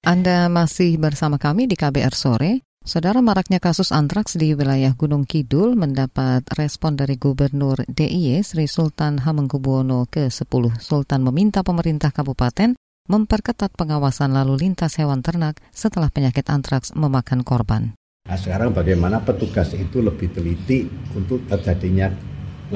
Anda 0.04 0.52
masih 0.52 1.00
bersama 1.00 1.40
kami 1.40 1.64
di 1.64 1.80
KBR 1.80 2.12
Sore. 2.12 2.60
Saudara 2.84 3.24
maraknya 3.24 3.56
kasus 3.56 3.88
antraks 3.88 4.36
di 4.36 4.52
wilayah 4.52 4.92
Gunung 4.92 5.24
Kidul 5.24 5.80
mendapat 5.80 6.44
respon 6.60 6.92
dari 6.92 7.16
Gubernur 7.16 7.80
DIY 7.88 8.44
Sri 8.44 8.68
Sultan 8.68 9.16
Hamengkubuwono 9.24 10.04
ke-10. 10.12 10.76
Sultan 10.76 11.24
meminta 11.24 11.64
pemerintah 11.64 12.12
kabupaten 12.12 12.76
memperketat 13.08 13.72
pengawasan 13.72 14.36
lalu 14.36 14.68
lintas 14.68 15.00
hewan 15.00 15.24
ternak 15.24 15.64
setelah 15.72 16.12
penyakit 16.12 16.52
antraks 16.52 16.92
memakan 16.92 17.40
korban. 17.40 17.96
Nah 18.28 18.36
sekarang 18.36 18.76
bagaimana 18.76 19.24
petugas 19.24 19.72
itu 19.72 20.04
lebih 20.04 20.36
teliti 20.36 20.84
untuk 21.16 21.48
terjadinya 21.48 22.12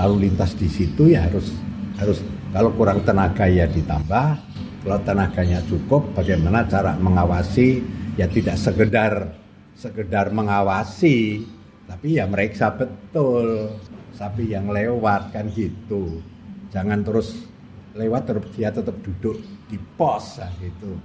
lalu 0.00 0.32
lintas 0.32 0.56
di 0.56 0.72
situ 0.72 1.12
ya 1.12 1.28
harus 1.28 1.52
harus 2.00 2.24
kalau 2.48 2.72
kurang 2.72 3.04
tenaga 3.04 3.44
ya 3.44 3.68
ditambah, 3.68 4.47
kalau 4.84 4.98
tenaganya 5.02 5.60
cukup, 5.66 6.14
bagaimana 6.14 6.62
cara 6.66 6.94
mengawasi? 6.96 7.82
Ya 8.18 8.26
tidak 8.26 8.58
sekedar 8.58 9.30
sekedar 9.78 10.34
mengawasi, 10.34 11.46
tapi 11.86 12.18
ya 12.18 12.26
mereka 12.26 12.74
betul 12.74 13.70
sapi 14.10 14.50
yang 14.50 14.74
lewat 14.74 15.30
kan 15.30 15.46
gitu. 15.54 16.18
Jangan 16.74 17.06
terus 17.06 17.46
lewat 17.94 18.26
terus 18.26 18.46
dia 18.58 18.74
tetap 18.74 18.98
duduk 19.06 19.38
di 19.70 19.78
pos 19.94 20.42
gitu. 20.58 20.98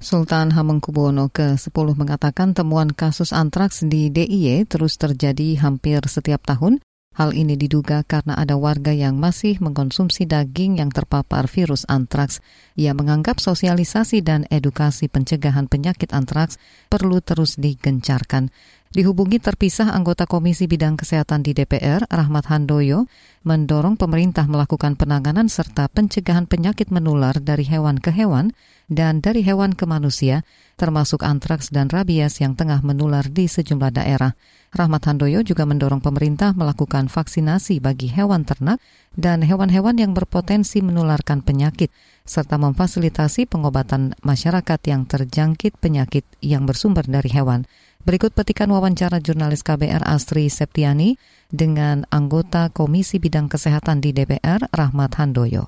Sultan 0.00 0.52
Hamengkubuwono 0.52 1.32
ke-10 1.32 1.96
mengatakan 1.96 2.52
temuan 2.52 2.92
kasus 2.92 3.32
antraks 3.32 3.84
di 3.86 4.12
DIY 4.12 4.68
terus 4.68 5.00
terjadi 5.00 5.60
hampir 5.60 6.04
setiap 6.04 6.44
tahun 6.44 6.82
Hal 7.14 7.30
ini 7.30 7.54
diduga 7.54 8.02
karena 8.02 8.34
ada 8.34 8.58
warga 8.58 8.90
yang 8.90 9.14
masih 9.22 9.62
mengkonsumsi 9.62 10.26
daging 10.26 10.82
yang 10.82 10.90
terpapar 10.90 11.46
virus 11.46 11.86
antraks. 11.86 12.42
Ia 12.74 12.90
menganggap 12.90 13.38
sosialisasi 13.38 14.18
dan 14.26 14.50
edukasi 14.50 15.06
pencegahan 15.06 15.70
penyakit 15.70 16.10
antraks 16.10 16.58
perlu 16.90 17.22
terus 17.22 17.54
digencarkan. 17.54 18.50
Dihubungi 18.94 19.42
terpisah 19.42 19.90
anggota 19.90 20.22
Komisi 20.22 20.70
Bidang 20.70 20.94
Kesehatan 20.94 21.42
di 21.42 21.50
DPR, 21.50 22.06
Rahmat 22.06 22.46
Handoyo, 22.46 23.10
mendorong 23.42 23.98
pemerintah 23.98 24.46
melakukan 24.46 24.94
penanganan 24.94 25.50
serta 25.50 25.90
pencegahan 25.90 26.46
penyakit 26.46 26.94
menular 26.94 27.34
dari 27.42 27.66
hewan 27.66 27.98
ke 27.98 28.14
hewan 28.14 28.54
dan 28.86 29.18
dari 29.18 29.42
hewan 29.42 29.74
ke 29.74 29.82
manusia, 29.82 30.46
termasuk 30.78 31.26
antraks 31.26 31.74
dan 31.74 31.90
rabies 31.90 32.38
yang 32.38 32.54
tengah 32.54 32.86
menular 32.86 33.26
di 33.26 33.50
sejumlah 33.50 33.98
daerah. 33.98 34.38
Rahmat 34.70 35.10
Handoyo 35.10 35.42
juga 35.42 35.66
mendorong 35.66 35.98
pemerintah 35.98 36.54
melakukan 36.54 37.10
vaksinasi 37.10 37.82
bagi 37.82 38.06
hewan 38.14 38.46
ternak 38.46 38.78
dan 39.18 39.42
hewan-hewan 39.42 39.98
yang 39.98 40.14
berpotensi 40.14 40.86
menularkan 40.86 41.42
penyakit, 41.42 41.90
serta 42.22 42.62
memfasilitasi 42.62 43.50
pengobatan 43.50 44.14
masyarakat 44.22 44.78
yang 44.86 45.02
terjangkit 45.02 45.82
penyakit 45.82 46.22
yang 46.38 46.62
bersumber 46.62 47.02
dari 47.02 47.34
hewan. 47.34 47.66
Berikut 48.04 48.36
petikan 48.36 48.68
wawancara 48.68 49.16
jurnalis 49.16 49.64
KBR 49.64 50.04
Astri 50.04 50.52
Septiani 50.52 51.16
dengan 51.48 52.04
anggota 52.12 52.68
Komisi 52.68 53.16
Bidang 53.16 53.48
Kesehatan 53.48 54.04
di 54.04 54.12
DPR, 54.12 54.68
Rahmat 54.76 55.16
Handoyo. 55.16 55.64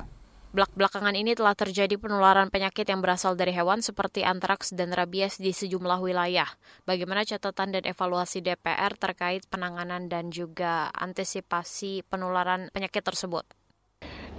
Belak-belakangan 0.52 1.16
ini 1.16 1.32
telah 1.32 1.56
terjadi 1.56 1.96
penularan 1.96 2.52
penyakit 2.52 2.84
yang 2.92 3.00
berasal 3.00 3.40
dari 3.40 3.56
hewan 3.56 3.80
seperti 3.80 4.20
antraks 4.20 4.76
dan 4.76 4.92
rabies 4.92 5.40
di 5.40 5.56
sejumlah 5.56 5.96
wilayah. 5.96 6.44
Bagaimana 6.84 7.24
catatan 7.24 7.72
dan 7.72 7.88
evaluasi 7.88 8.44
DPR 8.44 8.92
terkait 9.00 9.48
penanganan 9.48 10.12
dan 10.12 10.28
juga 10.28 10.92
antisipasi 10.92 12.04
penularan 12.04 12.68
penyakit 12.68 13.00
tersebut? 13.00 13.48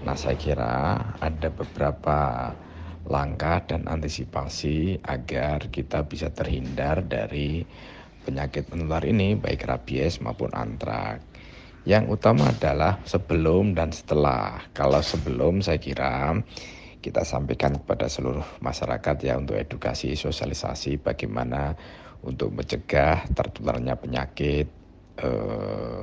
Nah, 0.06 0.13
saya 0.13 0.38
kira 0.38 1.01
ada 1.18 1.50
beberapa 1.50 2.54
langkah 3.08 3.64
dan 3.64 3.88
antisipasi 3.88 5.00
agar 5.04 5.72
kita 5.72 6.04
bisa 6.04 6.32
terhindar 6.32 7.08
dari 7.08 7.64
penyakit 8.28 8.68
menular 8.68 9.08
ini, 9.08 9.40
baik 9.40 9.64
rabies 9.64 10.20
maupun 10.20 10.52
antrak. 10.52 11.24
Yang 11.88 12.20
utama 12.20 12.52
adalah 12.52 13.00
sebelum 13.08 13.72
dan 13.72 13.96
setelah. 13.96 14.60
Kalau 14.76 15.00
sebelum 15.00 15.64
saya 15.64 15.80
kira 15.80 16.36
kita 17.00 17.24
sampaikan 17.24 17.80
kepada 17.80 18.12
seluruh 18.12 18.44
masyarakat 18.60 19.16
ya 19.24 19.40
untuk 19.40 19.56
edukasi 19.56 20.20
sosialisasi 20.20 21.00
bagaimana 21.00 21.80
untuk 22.28 22.52
mencegah 22.52 23.24
tertularnya 23.32 23.96
penyakit 23.96 24.68
e, 25.16 25.30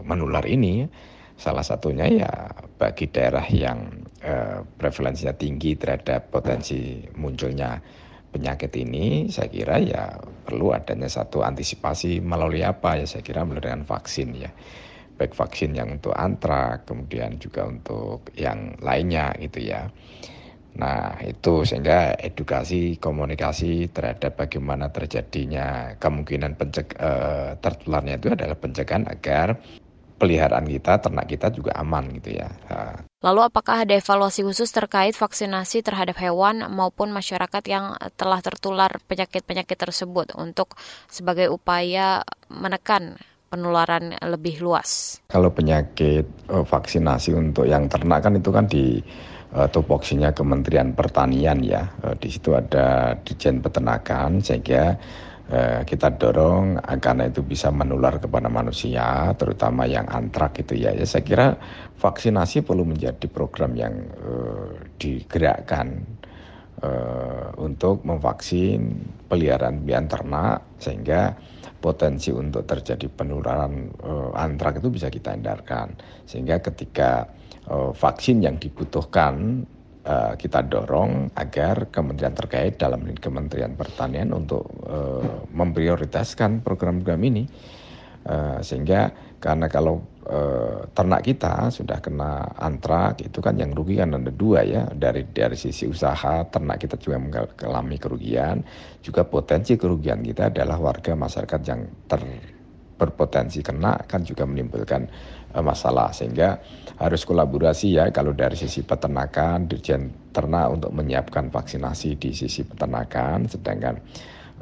menular 0.09 0.49
ini. 0.49 0.89
Salah 1.35 1.67
satunya 1.67 2.07
ya 2.07 2.31
bagi 2.79 3.11
daerah 3.11 3.45
yang 3.51 4.07
e, 4.23 4.63
prevalensinya 4.79 5.35
tinggi 5.35 5.75
terhadap 5.75 6.31
potensi 6.31 7.03
munculnya 7.19 7.83
penyakit 8.31 8.71
ini 8.79 9.31
saya 9.31 9.47
kira 9.51 9.79
ya 9.79 10.19
perlu 10.19 10.75
adanya 10.75 11.07
satu 11.07 11.47
antisipasi 11.47 12.19
melalui 12.19 12.67
apa 12.67 12.99
ya 12.99 13.07
saya 13.07 13.23
kira 13.23 13.47
melalui 13.47 13.67
dengan 13.67 13.87
vaksin 13.87 14.35
ya 14.35 14.51
baik 15.15 15.33
vaksin 15.35 15.75
yang 15.79 15.95
untuk 15.95 16.15
antrak, 16.15 16.87
kemudian 16.91 17.39
juga 17.39 17.71
untuk 17.71 18.27
yang 18.35 18.75
lainnya 18.83 19.31
gitu 19.39 19.63
ya. 19.63 19.87
Nah 20.75 21.15
itu 21.23 21.63
sehingga 21.63 22.19
edukasi 22.19 22.99
komunikasi 22.99 23.95
terhadap 23.95 24.35
bagaimana 24.35 24.91
terjadinya 24.91 25.95
kemungkinan 26.03 26.59
penceg 26.59 26.99
uh, 26.99 27.55
tertularnya 27.63 28.19
itu 28.19 28.35
adalah 28.35 28.59
pencegahan 28.59 29.07
agar 29.07 29.55
peliharaan 30.25 30.65
kita, 30.65 30.97
ternak 31.05 31.29
kita 31.29 31.53
juga 31.53 31.77
aman 31.77 32.09
gitu 32.17 32.41
ya. 32.41 32.49
Lalu 33.21 33.41
apakah 33.45 33.85
ada 33.85 33.93
evaluasi 33.93 34.41
khusus 34.41 34.73
terkait 34.73 35.13
vaksinasi 35.13 35.85
terhadap 35.85 36.17
hewan 36.17 36.65
maupun 36.73 37.13
masyarakat 37.13 37.61
yang 37.69 37.93
telah 38.17 38.41
tertular 38.41 38.89
penyakit-penyakit 39.05 39.77
tersebut 39.77 40.33
untuk 40.41 40.81
sebagai 41.13 41.53
upaya 41.53 42.25
menekan 42.49 43.21
penularan 43.53 44.17
lebih 44.19 44.65
luas? 44.65 45.21
Kalau 45.29 45.53
penyakit 45.53 46.25
uh, 46.49 46.65
vaksinasi 46.65 47.37
untuk 47.37 47.69
yang 47.69 47.87
ternak 47.87 48.25
kan 48.25 48.35
itu 48.35 48.51
kan 48.51 48.65
di 48.65 48.99
uh, 49.55 49.69
tupoksinya 49.71 50.35
Kementerian 50.35 50.91
Pertanian 50.97 51.63
ya. 51.63 51.87
Uh, 52.03 52.17
di 52.19 52.33
situ 52.33 52.51
ada 52.57 53.15
Dijen 53.23 53.63
Peternakan 53.63 54.43
sehingga 54.43 54.99
kita 55.85 56.17
dorong 56.17 56.81
agar 56.81 57.21
itu 57.29 57.45
bisa 57.45 57.69
menular 57.69 58.17
kepada 58.17 58.49
manusia, 58.49 59.29
terutama 59.37 59.85
yang 59.85 60.09
antrak 60.09 60.65
itu 60.65 60.73
ya. 60.73 60.97
ya 60.97 61.05
saya 61.05 61.21
kira 61.21 61.47
vaksinasi 62.01 62.65
perlu 62.65 62.89
menjadi 62.89 63.29
program 63.29 63.77
yang 63.77 63.93
uh, 64.25 64.73
digerakkan 64.97 66.01
uh, 66.81 67.53
untuk 67.61 68.09
memvaksin 68.09 69.05
peliharaan 69.29 69.85
bian 69.85 70.09
ternak 70.09 70.65
sehingga 70.81 71.37
potensi 71.77 72.33
untuk 72.33 72.65
terjadi 72.65 73.05
penularan 73.13 73.93
antrak 74.33 74.81
itu 74.81 74.89
bisa 74.89 75.13
kita 75.13 75.37
hindarkan. 75.37 75.93
Sehingga 76.25 76.57
ketika 76.65 77.29
vaksin 77.93 78.41
yang 78.41 78.57
dibutuhkan 78.57 79.69
uh, 80.05 80.33
kita 80.37 80.65
dorong 80.65 81.33
agar 81.35 81.89
kementerian 81.89 82.37
terkait 82.37 82.77
dalam 82.77 83.05
Kementerian 83.17 83.75
Pertanian 83.75 84.33
untuk 84.37 84.65
uh, 84.87 85.49
memprioritaskan 85.51 86.61
program-program 86.61 87.21
ini. 87.25 87.45
Uh, 88.25 88.57
sehingga 88.65 89.13
karena 89.37 89.69
kalau 89.69 90.01
uh, 90.25 90.89
ternak 90.97 91.29
kita 91.29 91.69
sudah 91.69 92.01
kena 92.01 92.57
antrak 92.57 93.21
itu 93.21 93.45
kan 93.45 93.61
yang 93.61 93.77
rugi 93.77 94.01
kan 94.01 94.17
ada 94.17 94.33
dua 94.33 94.65
ya 94.65 94.89
dari 94.97 95.29
dari 95.29 95.53
sisi 95.53 95.85
usaha 95.85 96.41
ternak 96.49 96.81
kita 96.81 96.97
juga 96.97 97.21
mengalami 97.21 98.01
kerugian 98.01 98.65
juga 99.05 99.29
potensi 99.29 99.77
kerugian 99.77 100.25
kita 100.25 100.49
adalah 100.49 100.81
warga 100.81 101.13
masyarakat 101.13 101.61
yang 101.69 101.85
ter 102.09 102.25
berpotensi 102.95 103.61
kena 103.61 103.99
kan 104.07 104.23
juga 104.23 104.47
menimbulkan 104.47 105.07
uh, 105.55 105.65
masalah 105.65 106.15
sehingga 106.15 106.59
harus 106.99 107.27
kolaborasi 107.27 107.99
ya 107.99 108.09
kalau 108.15 108.31
dari 108.31 108.55
sisi 108.55 108.87
peternakan 108.87 109.67
dirjen 109.67 110.31
ternak 110.31 110.71
untuk 110.71 110.95
menyiapkan 110.95 111.51
vaksinasi 111.51 112.19
di 112.19 112.31
sisi 112.31 112.63
peternakan 112.63 113.51
sedangkan 113.51 113.95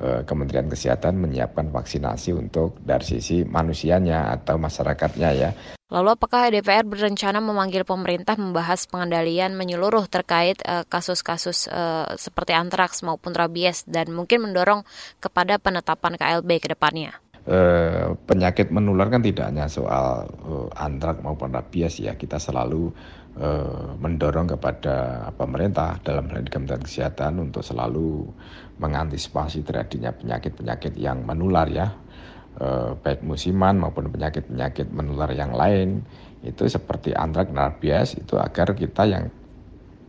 Eh, 0.02 0.24
Kementerian 0.24 0.66
Kesehatan 0.66 1.20
menyiapkan 1.20 1.70
vaksinasi 1.70 2.32
untuk 2.32 2.80
dari 2.82 3.04
sisi 3.04 3.44
manusianya 3.46 4.34
atau 4.34 4.58
masyarakatnya 4.58 5.30
ya. 5.36 5.50
Lalu 5.92 6.16
apakah 6.16 6.48
DPR 6.50 6.82
berencana 6.82 7.44
memanggil 7.44 7.84
pemerintah 7.84 8.34
membahas 8.34 8.88
pengendalian 8.90 9.52
menyeluruh 9.54 10.08
terkait 10.10 10.58
eh, 10.64 10.88
kasus-kasus 10.88 11.68
uh, 11.68 12.08
uh, 12.08 12.18
seperti 12.18 12.50
antraks 12.50 13.04
maupun 13.04 13.36
rabies 13.36 13.84
dan 13.84 14.10
mungkin 14.10 14.48
mendorong 14.48 14.82
kepada 15.20 15.60
penetapan 15.60 16.16
KLB 16.16 16.50
ke 16.58 16.72
depannya? 16.72 17.12
Uh, 17.42 18.14
penyakit 18.22 18.70
menular 18.70 19.10
kan 19.10 19.18
tidak 19.18 19.50
hanya 19.50 19.66
soal 19.66 20.30
uh, 20.46 20.70
antrak 20.78 21.18
maupun 21.26 21.50
rabies 21.50 21.98
ya. 21.98 22.14
Kita 22.14 22.38
selalu 22.38 22.94
uh, 23.42 23.98
mendorong 23.98 24.46
kepada 24.54 25.26
pemerintah 25.34 25.98
dalam 26.06 26.30
hal 26.30 26.46
Kementerian 26.46 26.86
Kesehatan 26.86 27.42
untuk 27.42 27.66
selalu 27.66 28.30
mengantisipasi 28.82 29.62
terjadinya 29.62 30.10
penyakit-penyakit 30.14 30.98
yang 30.98 31.22
menular 31.22 31.70
ya, 31.70 31.94
eh, 32.58 32.90
baik 32.98 33.22
musiman 33.22 33.78
maupun 33.78 34.10
penyakit-penyakit 34.10 34.90
menular 34.90 35.30
yang 35.30 35.54
lain. 35.54 36.02
Itu 36.42 36.66
seperti 36.66 37.14
antrak, 37.14 37.54
rabies 37.54 38.18
itu 38.18 38.34
agar 38.34 38.74
kita 38.74 39.06
yang 39.06 39.30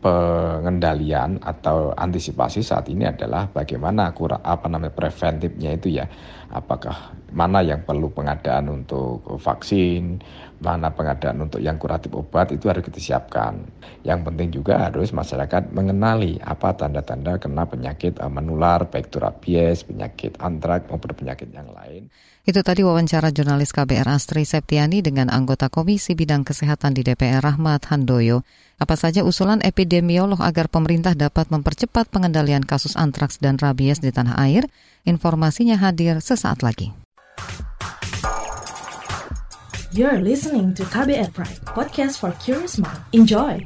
pengendalian 0.03 1.39
atau 1.39 1.95
antisipasi 1.95 2.59
saat 2.59 2.91
ini 2.91 3.07
adalah 3.07 3.47
bagaimana 3.47 4.11
kurang 4.11 4.43
apa 4.43 4.67
namanya 4.67 4.91
preventifnya 4.91 5.79
itu 5.79 5.95
ya. 5.95 6.05
Apakah 6.51 7.15
mana 7.31 7.63
yang 7.63 7.87
perlu 7.87 8.11
pengadaan 8.11 8.83
untuk 8.83 9.23
vaksin 9.39 10.19
mana 10.63 10.95
pengadaan 10.95 11.43
untuk 11.43 11.59
yang 11.59 11.75
kuratif 11.75 12.15
obat 12.15 12.55
itu 12.55 12.71
harus 12.71 12.87
kita 12.87 13.03
siapkan 13.03 13.59
yang 14.07 14.23
penting 14.23 14.55
juga 14.55 14.87
harus 14.87 15.11
masyarakat 15.11 15.75
mengenali 15.75 16.39
apa 16.39 16.71
tanda-tanda 16.71 17.35
kena 17.35 17.67
penyakit 17.67 18.15
eh, 18.15 18.31
menular 18.31 18.87
baik 18.87 19.11
itu 19.11 19.19
rabies 19.19 19.83
penyakit 19.83 20.39
antrak 20.39 20.87
maupun 20.87 21.11
penyakit 21.11 21.51
yang 21.51 21.67
lain 21.75 22.07
itu 22.43 22.59
tadi 22.59 22.83
wawancara 22.83 23.31
jurnalis 23.31 23.71
KBR 23.71 24.19
Astri 24.19 24.43
Septiani 24.43 24.99
dengan 24.99 25.31
anggota 25.31 25.71
Komisi 25.71 26.11
Bidang 26.11 26.43
Kesehatan 26.43 26.91
di 26.91 26.99
DPR 26.99 27.39
Rahmat 27.39 27.87
Handoyo. 27.87 28.43
Apa 28.83 28.99
saja 28.99 29.23
usulan 29.23 29.63
epidemiolog 29.63 30.43
agar 30.43 30.67
pemerintah 30.67 31.15
dapat 31.15 31.47
mempercepat 31.47 32.11
pengendalian 32.11 32.67
kasus 32.67 32.99
antraks 32.99 33.39
dan 33.39 33.55
rabies 33.55 34.03
di 34.03 34.11
tanah 34.11 34.35
air? 34.43 34.67
Informasinya 35.07 35.79
hadir 35.79 36.19
sesaat 36.19 36.67
lagi. 36.67 36.91
You're 39.93 40.25
listening 40.25 40.73
to 40.81 40.89
KBR 40.89 41.37
Pride, 41.37 41.61
podcast 41.69 42.17
for 42.17 42.33
curious 42.41 42.81
mind. 42.81 42.97
Enjoy! 43.13 43.61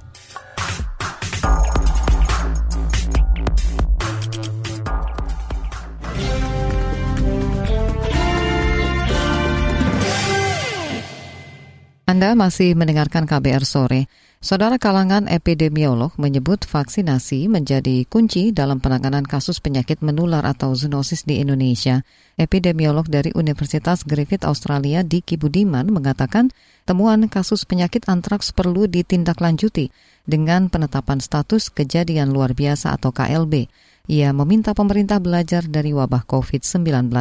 Anda 12.03 12.35
masih 12.35 12.75
mendengarkan 12.75 13.23
KBR 13.23 13.63
sore. 13.63 14.11
Saudara 14.37 14.77
kalangan 14.77 15.25
epidemiolog 15.25 16.13
menyebut 16.21 16.61
vaksinasi 16.61 17.49
menjadi 17.49 18.05
kunci 18.05 18.53
dalam 18.53 18.77
penanganan 18.77 19.25
kasus 19.25 19.57
penyakit 19.57 20.05
menular 20.05 20.45
atau 20.45 20.77
zoonosis 20.77 21.25
di 21.25 21.41
Indonesia. 21.41 22.05
Epidemiolog 22.37 23.09
dari 23.09 23.33
Universitas 23.33 24.05
Griffith 24.05 24.45
Australia 24.45 25.01
Diki 25.01 25.41
Budiman 25.41 25.89
mengatakan 25.89 26.53
temuan 26.85 27.25
kasus 27.33 27.65
penyakit 27.65 28.05
antraks 28.05 28.53
perlu 28.53 28.85
ditindaklanjuti 28.85 29.89
dengan 30.29 30.69
penetapan 30.69 31.17
status 31.17 31.73
kejadian 31.73 32.29
luar 32.29 32.53
biasa 32.53 32.93
atau 32.93 33.09
KLB. 33.09 33.65
Ia 34.07 34.31
meminta 34.37 34.71
pemerintah 34.71 35.19
belajar 35.19 35.67
dari 35.67 35.91
wabah 35.91 36.23
COVID-19. 36.29 37.11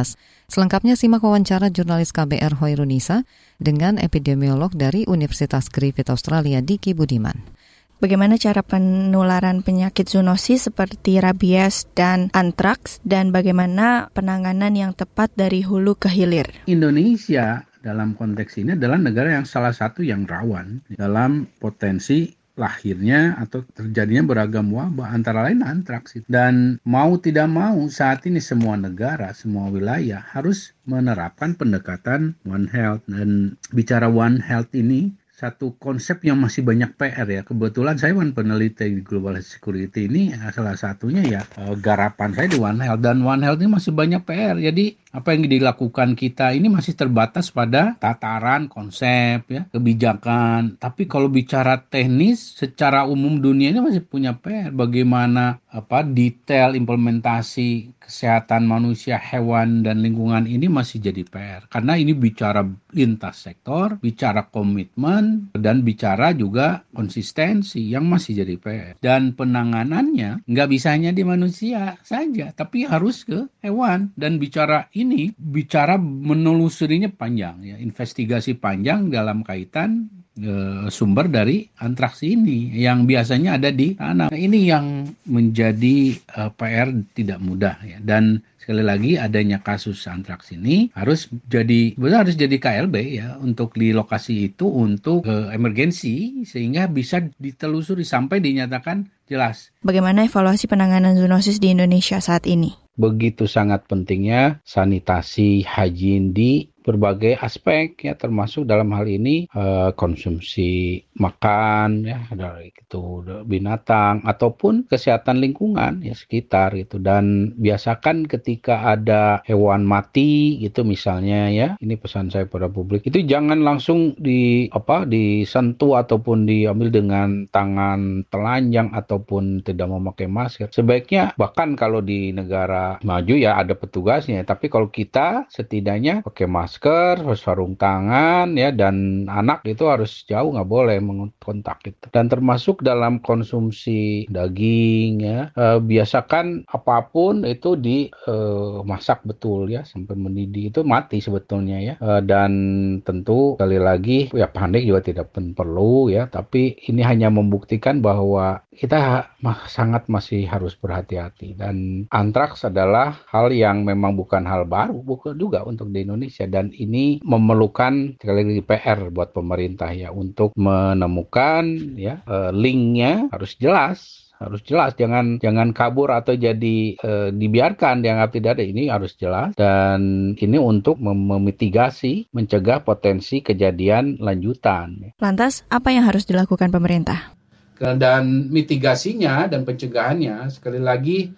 Selengkapnya 0.47 0.95
simak 0.95 1.19
wawancara 1.19 1.67
jurnalis 1.67 2.15
KBR 2.15 2.63
Hoirunisa 2.63 3.27
dengan 3.57 3.97
epidemiolog 3.97 4.73
dari 4.73 5.03
Universitas 5.09 5.69
Griffith 5.69 6.13
Australia 6.13 6.61
Diki 6.61 6.93
Budiman. 6.93 7.57
Bagaimana 7.97 8.37
cara 8.37 8.61
penularan 8.61 9.65
penyakit 9.65 10.05
zoonosis 10.05 10.69
seperti 10.69 11.17
rabies 11.17 11.89
dan 11.97 12.29
antraks 12.29 13.01
dan 13.01 13.33
bagaimana 13.33 14.13
penanganan 14.13 14.77
yang 14.77 14.93
tepat 14.93 15.33
dari 15.33 15.65
hulu 15.65 15.97
ke 15.97 16.05
hilir? 16.05 16.45
Indonesia 16.69 17.65
dalam 17.81 18.13
konteks 18.13 18.61
ini 18.61 18.77
adalah 18.77 19.01
negara 19.01 19.41
yang 19.41 19.49
salah 19.49 19.73
satu 19.73 20.05
yang 20.05 20.29
rawan 20.29 20.85
dalam 20.93 21.49
potensi 21.57 22.36
lahirnya 22.57 23.37
atau 23.37 23.61
terjadinya 23.71 24.25
beragam 24.25 24.73
wabah 24.73 25.13
antara 25.13 25.45
lain 25.45 25.61
antraks 25.61 26.17
dan 26.25 26.81
mau 26.83 27.15
tidak 27.21 27.47
mau 27.47 27.85
saat 27.87 28.25
ini 28.25 28.41
semua 28.41 28.75
negara 28.75 29.29
semua 29.31 29.69
wilayah 29.69 30.25
harus 30.33 30.73
menerapkan 30.89 31.53
pendekatan 31.53 32.33
One 32.43 32.67
Health 32.67 33.05
dan 33.05 33.55
bicara 33.71 34.09
One 34.09 34.41
Health 34.41 34.73
ini 34.73 35.13
satu 35.37 35.77
konsep 35.77 36.25
yang 36.25 36.41
masih 36.41 36.65
banyak 36.65 36.97
PR 36.97 37.29
ya. 37.29 37.45
Kebetulan 37.45 37.93
saya 37.93 38.17
kan 38.17 38.33
peneliti 38.33 38.89
di 38.89 39.05
Global 39.05 39.37
Security 39.37 40.09
ini 40.09 40.33
salah 40.49 40.73
satunya 40.73 41.21
ya 41.21 41.41
eh, 41.61 41.77
garapan 41.77 42.33
saya 42.33 42.49
di 42.49 42.57
One 42.57 42.81
Health 42.81 43.05
dan 43.05 43.21
One 43.21 43.45
Health 43.45 43.61
ini 43.61 43.69
masih 43.69 43.93
banyak 43.93 44.25
PR. 44.25 44.57
Jadi 44.57 44.97
apa 45.17 45.33
yang 45.33 45.49
dilakukan 45.49 46.13
kita 46.13 46.53
ini 46.53 46.69
masih 46.69 46.93
terbatas 46.93 47.49
pada 47.49 47.97
tataran 47.97 48.69
konsep 48.69 49.41
ya 49.49 49.65
kebijakan. 49.73 50.77
Tapi 50.77 51.09
kalau 51.09 51.25
bicara 51.25 51.81
teknis 51.81 52.53
secara 52.53 53.09
umum 53.09 53.41
dunia 53.41 53.73
ini 53.73 53.81
masih 53.81 54.05
punya 54.05 54.37
PR 54.37 54.69
bagaimana 54.69 55.57
apa 55.73 56.05
detail 56.05 56.77
implementasi 56.77 57.97
kesehatan 57.97 58.69
manusia 58.69 59.17
hewan 59.19 59.83
dan 59.83 60.05
lingkungan 60.05 60.47
ini 60.47 60.71
masih 60.71 61.03
jadi 61.03 61.27
PR 61.27 61.61
karena 61.67 61.99
ini 61.99 62.15
bicara 62.15 62.63
lintas 62.95 63.43
sektor 63.43 63.99
bicara 63.99 64.47
komitmen 64.47 65.51
dan 65.53 65.83
bicara 65.83 66.31
juga 66.31 66.87
konsistensi 66.95 67.83
yang 67.83 68.07
masih 68.07 68.45
jadi 68.45 68.55
PR 68.57 68.93
dan 69.03 69.35
penanganannya 69.35 70.45
nggak 70.47 70.69
bisa 70.71 70.95
hanya 70.95 71.11
di 71.11 71.27
manusia 71.27 71.99
saja 72.01 72.55
tapi 72.55 72.87
harus 72.87 73.23
ke 73.27 73.47
hewan. 73.63 74.11
Dan 74.17 74.41
bicara 74.41 74.89
ini 74.91 75.06
ini 75.07 75.31
bicara 75.33 75.95
menelusurinya 75.97 77.07
panjang 77.15 77.63
ya, 77.63 77.75
investigasi 77.79 78.59
panjang 78.59 79.07
dalam 79.07 79.41
kaitan 79.47 80.11
e, 80.37 80.53
sumber 80.93 81.31
dari 81.31 81.65
antraks 81.81 82.21
ini 82.21 82.77
yang 82.77 83.09
biasanya 83.09 83.57
ada 83.57 83.73
di 83.73 83.97
tanah. 83.97 84.29
Nah, 84.29 84.37
ini 84.37 84.69
yang 84.69 85.07
menjadi 85.25 86.13
e, 86.13 86.41
PR 86.53 86.93
tidak 87.17 87.39
mudah 87.41 87.79
ya 87.81 87.97
dan 88.03 88.43
sekali 88.59 88.83
lagi 88.83 89.15
adanya 89.15 89.63
kasus 89.63 90.03
antraks 90.11 90.51
ini 90.51 90.91
harus 90.91 91.31
jadi 91.47 91.95
benar 91.95 92.27
harus 92.27 92.35
jadi 92.35 92.59
KLB 92.59 92.95
ya 93.15 93.39
untuk 93.39 93.71
di 93.79 93.95
lokasi 93.95 94.51
itu 94.53 94.67
untuk 94.67 95.23
e, 95.25 95.55
emergensi 95.55 96.43
sehingga 96.43 96.91
bisa 96.91 97.23
ditelusuri 97.39 98.03
sampai 98.03 98.43
dinyatakan 98.43 99.07
jelas. 99.27 99.71
Bagaimana 99.83 100.27
evaluasi 100.27 100.67
penanganan 100.67 101.15
zoonosis 101.15 101.63
di 101.63 101.71
Indonesia 101.71 102.19
saat 102.19 102.43
ini? 102.43 102.86
Begitu 102.97 103.45
sangat 103.45 103.85
pentingnya 103.85 104.59
sanitasi 104.65 105.61
hajin 105.63 106.33
di 106.33 106.73
berbagai 106.87 107.35
aspek 107.35 107.99
ya 108.07 108.15
termasuk 108.15 108.63
dalam 108.63 108.95
hal 108.95 109.03
ini 109.03 109.51
uh, 109.51 109.91
konsumsi 109.91 111.03
makan 111.19 112.07
ya 112.07 112.23
dari 112.31 112.71
itu 112.71 113.27
binatang 113.43 114.23
ataupun 114.23 114.87
kesehatan 114.87 115.43
lingkungan 115.43 115.99
ya 115.99 116.15
sekitar 116.15 116.71
itu 116.79 117.03
dan 117.03 117.51
biasakan 117.59 118.23
ketika 118.31 118.95
ada 118.95 119.43
hewan 119.43 119.83
mati 119.83 120.55
gitu 120.63 120.87
misalnya 120.87 121.51
ya 121.51 121.69
ini 121.83 121.99
pesan 121.99 122.31
saya 122.31 122.47
pada 122.47 122.71
publik 122.71 123.03
itu 123.03 123.27
jangan 123.27 123.59
langsung 123.59 124.15
di 124.15 124.71
apa 124.71 125.03
disentuh 125.03 125.99
ataupun 125.99 126.47
diambil 126.47 126.87
dengan 126.93 127.49
tangan 127.51 128.23
telanjang 128.29 128.93
ataupun 128.93 129.65
tidak 129.65 129.87
memakai 129.89 130.29
masker. 130.29 130.69
Sebaiknya 130.69 131.33
bahkan 131.35 131.73
kalau 131.73 131.99
di 131.99 132.31
negara 132.31 133.01
maju 133.01 133.33
ya 133.33 133.57
ada 133.57 133.73
petugasnya. 133.73 134.45
Tapi 134.45 134.69
kalau 134.69 134.93
kita 134.93 135.49
setidaknya 135.49 136.21
pakai 136.21 136.45
masker 136.45 136.76
masker, 136.77 137.25
harus 137.25 137.41
sarung 137.41 137.73
tangan 137.73 138.53
ya 138.53 138.69
dan 138.69 139.25
anak 139.25 139.65
itu 139.65 139.89
harus 139.89 140.21
jauh 140.29 140.53
nggak 140.53 140.69
boleh 140.69 141.01
mengontak 141.01 141.81
itu. 141.89 142.05
Dan 142.13 142.29
termasuk 142.29 142.85
dalam 142.85 143.17
konsumsi 143.17 144.29
daging 144.29 145.25
ya 145.25 145.49
e, 145.57 145.81
biasakan 145.81 146.69
apa 146.69 147.09
pun 147.09 147.41
itu 147.49 147.73
dimasak 147.73 149.19
eh, 149.19 149.25
e, 149.25 149.27
betul 149.33 149.61
ya 149.73 149.81
sampai 149.89 150.13
mendidih 150.13 150.69
itu 150.69 150.85
mati 150.85 151.17
sebetulnya 151.17 151.81
ya. 151.81 151.95
E, 151.97 152.21
dan 152.21 152.53
tentu 153.01 153.57
sekali 153.57 153.81
lagi 153.81 154.29
ya 154.29 154.45
panik 154.45 154.85
juga 154.85 155.01
tidak 155.01 155.33
perlu 155.33 156.13
ya 156.13 156.29
tapi 156.29 156.77
ini 156.85 157.01
hanya 157.01 157.33
membuktikan 157.33 158.05
bahwa 158.05 158.61
kita 158.77 159.33
sangat 159.65 160.05
masih 160.05 160.45
harus 160.45 160.77
berhati-hati 160.77 161.57
dan 161.57 162.05
antraks 162.13 162.61
adalah 162.61 163.17
hal 163.33 163.49
yang 163.49 163.81
memang 163.81 164.13
bukan 164.13 164.45
hal 164.45 164.69
baru 164.69 165.01
bukan 165.01 165.33
juga 165.33 165.65
untuk 165.65 165.89
di 165.89 166.05
Indonesia 166.05 166.45
dan 166.45 166.66
ini 166.75 167.23
memerlukan 167.23 168.19
sekali 168.19 168.41
lagi 168.43 168.63
PR 168.63 168.99
buat 169.13 169.31
pemerintah 169.31 169.91
ya 169.93 170.09
untuk 170.11 170.51
menemukan 170.57 171.95
ya 171.95 172.23
eh, 172.25 172.51
linknya 172.51 173.31
harus 173.31 173.55
jelas 173.55 174.27
harus 174.37 174.61
jelas 174.61 174.93
jangan 174.93 175.41
jangan 175.41 175.73
kabur 175.73 176.13
atau 176.13 176.37
jadi 176.37 176.93
e, 176.93 177.11
dibiarkan 177.33 178.05
dianggap 178.05 178.37
tidak 178.37 178.51
ada 178.57 178.63
ini 178.69 178.85
harus 178.85 179.17
jelas 179.17 179.57
dan 179.57 180.33
ini 180.37 180.61
untuk 180.61 181.01
mem 181.01 181.17
memitigasi 181.17 182.29
mencegah 182.29 182.85
potensi 182.85 183.41
kejadian 183.41 184.21
lanjutan. 184.21 185.17
Lantas 185.17 185.65
apa 185.73 185.89
yang 185.89 186.05
harus 186.05 186.29
dilakukan 186.29 186.69
pemerintah? 186.69 187.33
dan 187.77 188.49
mitigasinya 188.49 189.45
dan 189.45 189.61
pencegahannya 189.61 190.49
sekali 190.49 190.81
lagi 190.81 191.29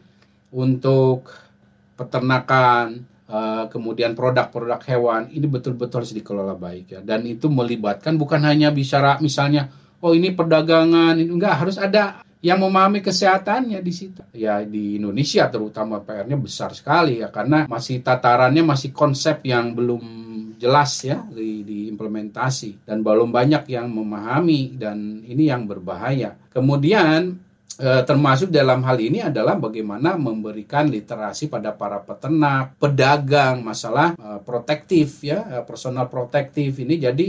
untuk 0.56 1.28
peternakan 2.00 3.04
uh, 3.30 3.70
kemudian 3.70 4.18
produk-produk 4.18 4.82
hewan 4.90 5.30
ini 5.30 5.46
betul-betul 5.46 6.04
harus 6.04 6.12
dikelola 6.12 6.58
baik 6.58 6.98
ya 6.98 7.00
dan 7.06 7.24
itu 7.24 7.48
melibatkan 7.48 8.18
bukan 8.18 8.42
hanya 8.44 8.74
bicara 8.74 9.22
misalnya 9.22 9.70
oh 10.02 10.12
ini 10.12 10.34
perdagangan 10.34 11.16
ini 11.16 11.30
enggak 11.30 11.56
harus 11.62 11.78
ada 11.78 12.26
yang 12.40 12.64
memahami 12.64 13.04
kesehatannya 13.04 13.80
di 13.84 13.92
situ. 13.92 14.24
Ya 14.32 14.64
di 14.64 14.96
Indonesia 14.96 15.52
terutama 15.52 16.00
PR-nya 16.00 16.40
besar 16.40 16.72
sekali 16.72 17.20
ya 17.20 17.28
karena 17.28 17.68
masih 17.68 18.00
tatarannya 18.00 18.64
masih 18.64 18.96
konsep 18.96 19.44
yang 19.44 19.76
belum 19.76 20.00
jelas 20.60 21.04
ya 21.04 21.24
di, 21.32 21.64
diimplementasi 21.64 22.88
dan 22.88 23.00
belum 23.04 23.32
banyak 23.32 23.64
yang 23.72 23.92
memahami 23.92 24.80
dan 24.80 25.24
ini 25.28 25.52
yang 25.52 25.68
berbahaya. 25.68 26.36
Kemudian 26.52 27.40
eh, 27.78 28.02
termasuk 28.08 28.50
dalam 28.50 28.82
hal 28.82 28.98
ini 28.98 29.22
adalah 29.22 29.54
bagaimana 29.60 30.18
memberikan 30.18 30.90
literasi 30.90 31.52
pada 31.52 31.76
para 31.76 32.02
peternak, 32.02 32.80
pedagang, 32.82 33.62
masalah 33.62 34.18
eh, 34.18 34.40
protektif 34.42 35.22
ya, 35.22 35.60
eh, 35.60 35.64
personal 35.68 36.10
protektif 36.10 36.82
ini. 36.82 36.98
Jadi 36.98 37.28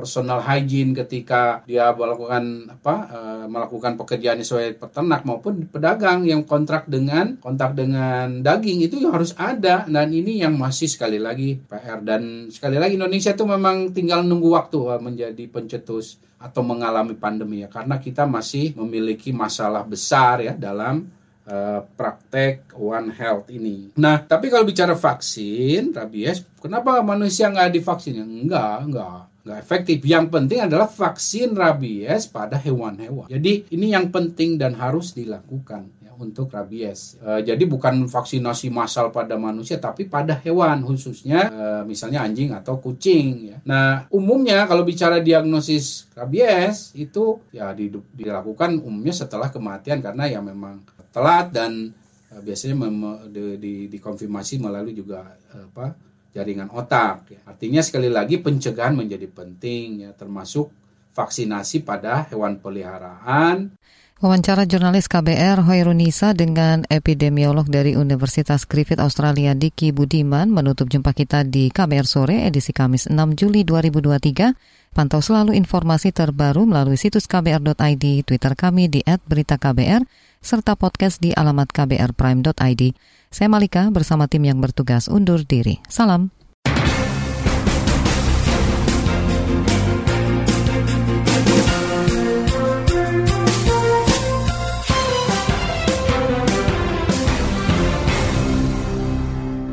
personal 0.00 0.40
hygiene 0.40 0.96
ketika 0.96 1.60
dia 1.68 1.92
melakukan 1.92 2.72
apa 2.72 2.96
uh, 3.12 3.44
melakukan 3.44 4.00
pekerjaan 4.00 4.40
sesuai 4.40 4.80
peternak 4.80 5.28
maupun 5.28 5.68
pedagang 5.68 6.24
yang 6.24 6.48
kontrak 6.48 6.88
dengan 6.88 7.36
kontak 7.36 7.76
dengan 7.76 8.40
daging 8.40 8.88
itu 8.88 8.96
harus 9.12 9.36
ada 9.36 9.84
dan 9.84 10.08
ini 10.08 10.40
yang 10.40 10.56
masih 10.56 10.88
sekali 10.88 11.20
lagi 11.20 11.60
PR 11.68 12.00
dan 12.00 12.48
sekali 12.48 12.80
lagi 12.80 12.96
Indonesia 12.96 13.36
itu 13.36 13.44
memang 13.44 13.92
tinggal 13.92 14.24
nunggu 14.24 14.48
waktu 14.48 14.78
uh, 14.80 14.96
menjadi 14.96 15.44
pencetus 15.52 16.16
atau 16.40 16.64
mengalami 16.64 17.12
pandemi 17.12 17.60
ya 17.60 17.68
karena 17.68 18.00
kita 18.00 18.24
masih 18.24 18.72
memiliki 18.72 19.28
masalah 19.36 19.84
besar 19.84 20.40
ya 20.40 20.56
dalam 20.56 21.04
uh, 21.44 21.84
praktek 21.84 22.72
One 22.80 23.12
Health 23.12 23.52
ini. 23.52 23.92
Nah, 24.00 24.24
tapi 24.24 24.48
kalau 24.48 24.64
bicara 24.64 24.96
vaksin 24.96 25.92
rabies, 25.92 26.40
kenapa 26.56 27.04
manusia 27.04 27.52
nggak 27.52 27.76
divaksin? 27.76 28.24
Enggak, 28.24 28.88
enggak 28.88 29.29
nggak 29.50 29.66
efektif. 29.66 29.98
Yang 30.06 30.30
penting 30.30 30.62
adalah 30.62 30.86
vaksin 30.86 31.58
rabies 31.58 32.30
pada 32.30 32.54
hewan-hewan. 32.54 33.26
Jadi 33.26 33.66
ini 33.74 33.90
yang 33.90 34.14
penting 34.14 34.54
dan 34.54 34.78
harus 34.78 35.10
dilakukan 35.10 35.90
ya, 35.98 36.14
untuk 36.14 36.54
rabies. 36.54 37.18
E, 37.18 37.42
jadi 37.42 37.58
bukan 37.66 38.06
vaksinasi 38.06 38.70
massal 38.70 39.10
pada 39.10 39.34
manusia, 39.34 39.82
tapi 39.82 40.06
pada 40.06 40.38
hewan 40.38 40.86
khususnya 40.86 41.50
e, 41.50 41.66
misalnya 41.82 42.22
anjing 42.22 42.54
atau 42.54 42.78
kucing. 42.78 43.50
Ya. 43.50 43.58
Nah 43.66 44.06
umumnya 44.14 44.70
kalau 44.70 44.86
bicara 44.86 45.18
diagnosis 45.18 46.06
rabies 46.14 46.94
itu 46.94 47.42
ya 47.50 47.74
dilakukan 48.14 48.78
umumnya 48.78 49.10
setelah 49.10 49.50
kematian 49.50 49.98
karena 49.98 50.30
ya 50.30 50.38
memang 50.38 50.86
telat 51.10 51.50
dan 51.50 51.90
e, 52.30 52.34
biasanya 52.38 52.78
di, 53.26 53.42
di, 53.58 53.74
dikonfirmasi 53.90 54.62
melalui 54.62 54.94
juga 54.94 55.34
apa 55.50 56.09
jaringan 56.34 56.70
otak. 56.70 57.26
Ya. 57.30 57.40
Artinya 57.46 57.82
sekali 57.82 58.08
lagi 58.10 58.38
pencegahan 58.38 58.94
menjadi 58.94 59.26
penting 59.30 60.06
ya 60.06 60.10
termasuk 60.14 60.70
vaksinasi 61.14 61.82
pada 61.82 62.26
hewan 62.30 62.62
peliharaan. 62.62 63.74
Wawancara 64.20 64.68
jurnalis 64.68 65.08
KBR 65.08 65.64
Hoirunisa 65.64 66.36
dengan 66.36 66.84
epidemiolog 66.92 67.64
dari 67.64 67.96
Universitas 67.96 68.68
Griffith 68.68 69.00
Australia 69.00 69.56
Diki 69.56 69.96
Budiman 69.96 70.52
menutup 70.52 70.92
jumpa 70.92 71.16
kita 71.16 71.40
di 71.40 71.72
KBR 71.72 72.04
Sore 72.04 72.44
edisi 72.44 72.76
Kamis 72.76 73.08
6 73.08 73.16
Juli 73.32 73.64
2023. 73.64 74.92
Pantau 74.92 75.24
selalu 75.24 75.56
informasi 75.56 76.12
terbaru 76.12 76.68
melalui 76.68 77.00
situs 77.00 77.24
kbr.id, 77.24 78.04
Twitter 78.28 78.52
kami 78.52 78.92
di 78.92 79.00
@beritaKBR, 79.08 80.04
serta 80.44 80.76
podcast 80.76 81.16
di 81.24 81.32
alamat 81.32 81.72
kbrprime.id. 81.72 82.82
Saya 83.30 83.46
Malika 83.46 83.86
bersama 83.94 84.26
tim 84.26 84.42
yang 84.42 84.58
bertugas 84.58 85.06
undur 85.06 85.46
diri. 85.46 85.78
Salam. 85.86 86.34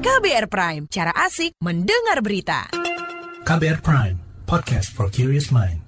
KBR 0.05 0.45
Prime, 0.53 0.85
cara 0.93 1.09
asik 1.25 1.57
mendengar 1.57 2.21
berita. 2.21 2.69
KBR 3.41 3.81
Prime, 3.81 4.17
podcast 4.45 4.93
for 4.93 5.09
curious 5.09 5.49
mind. 5.49 5.86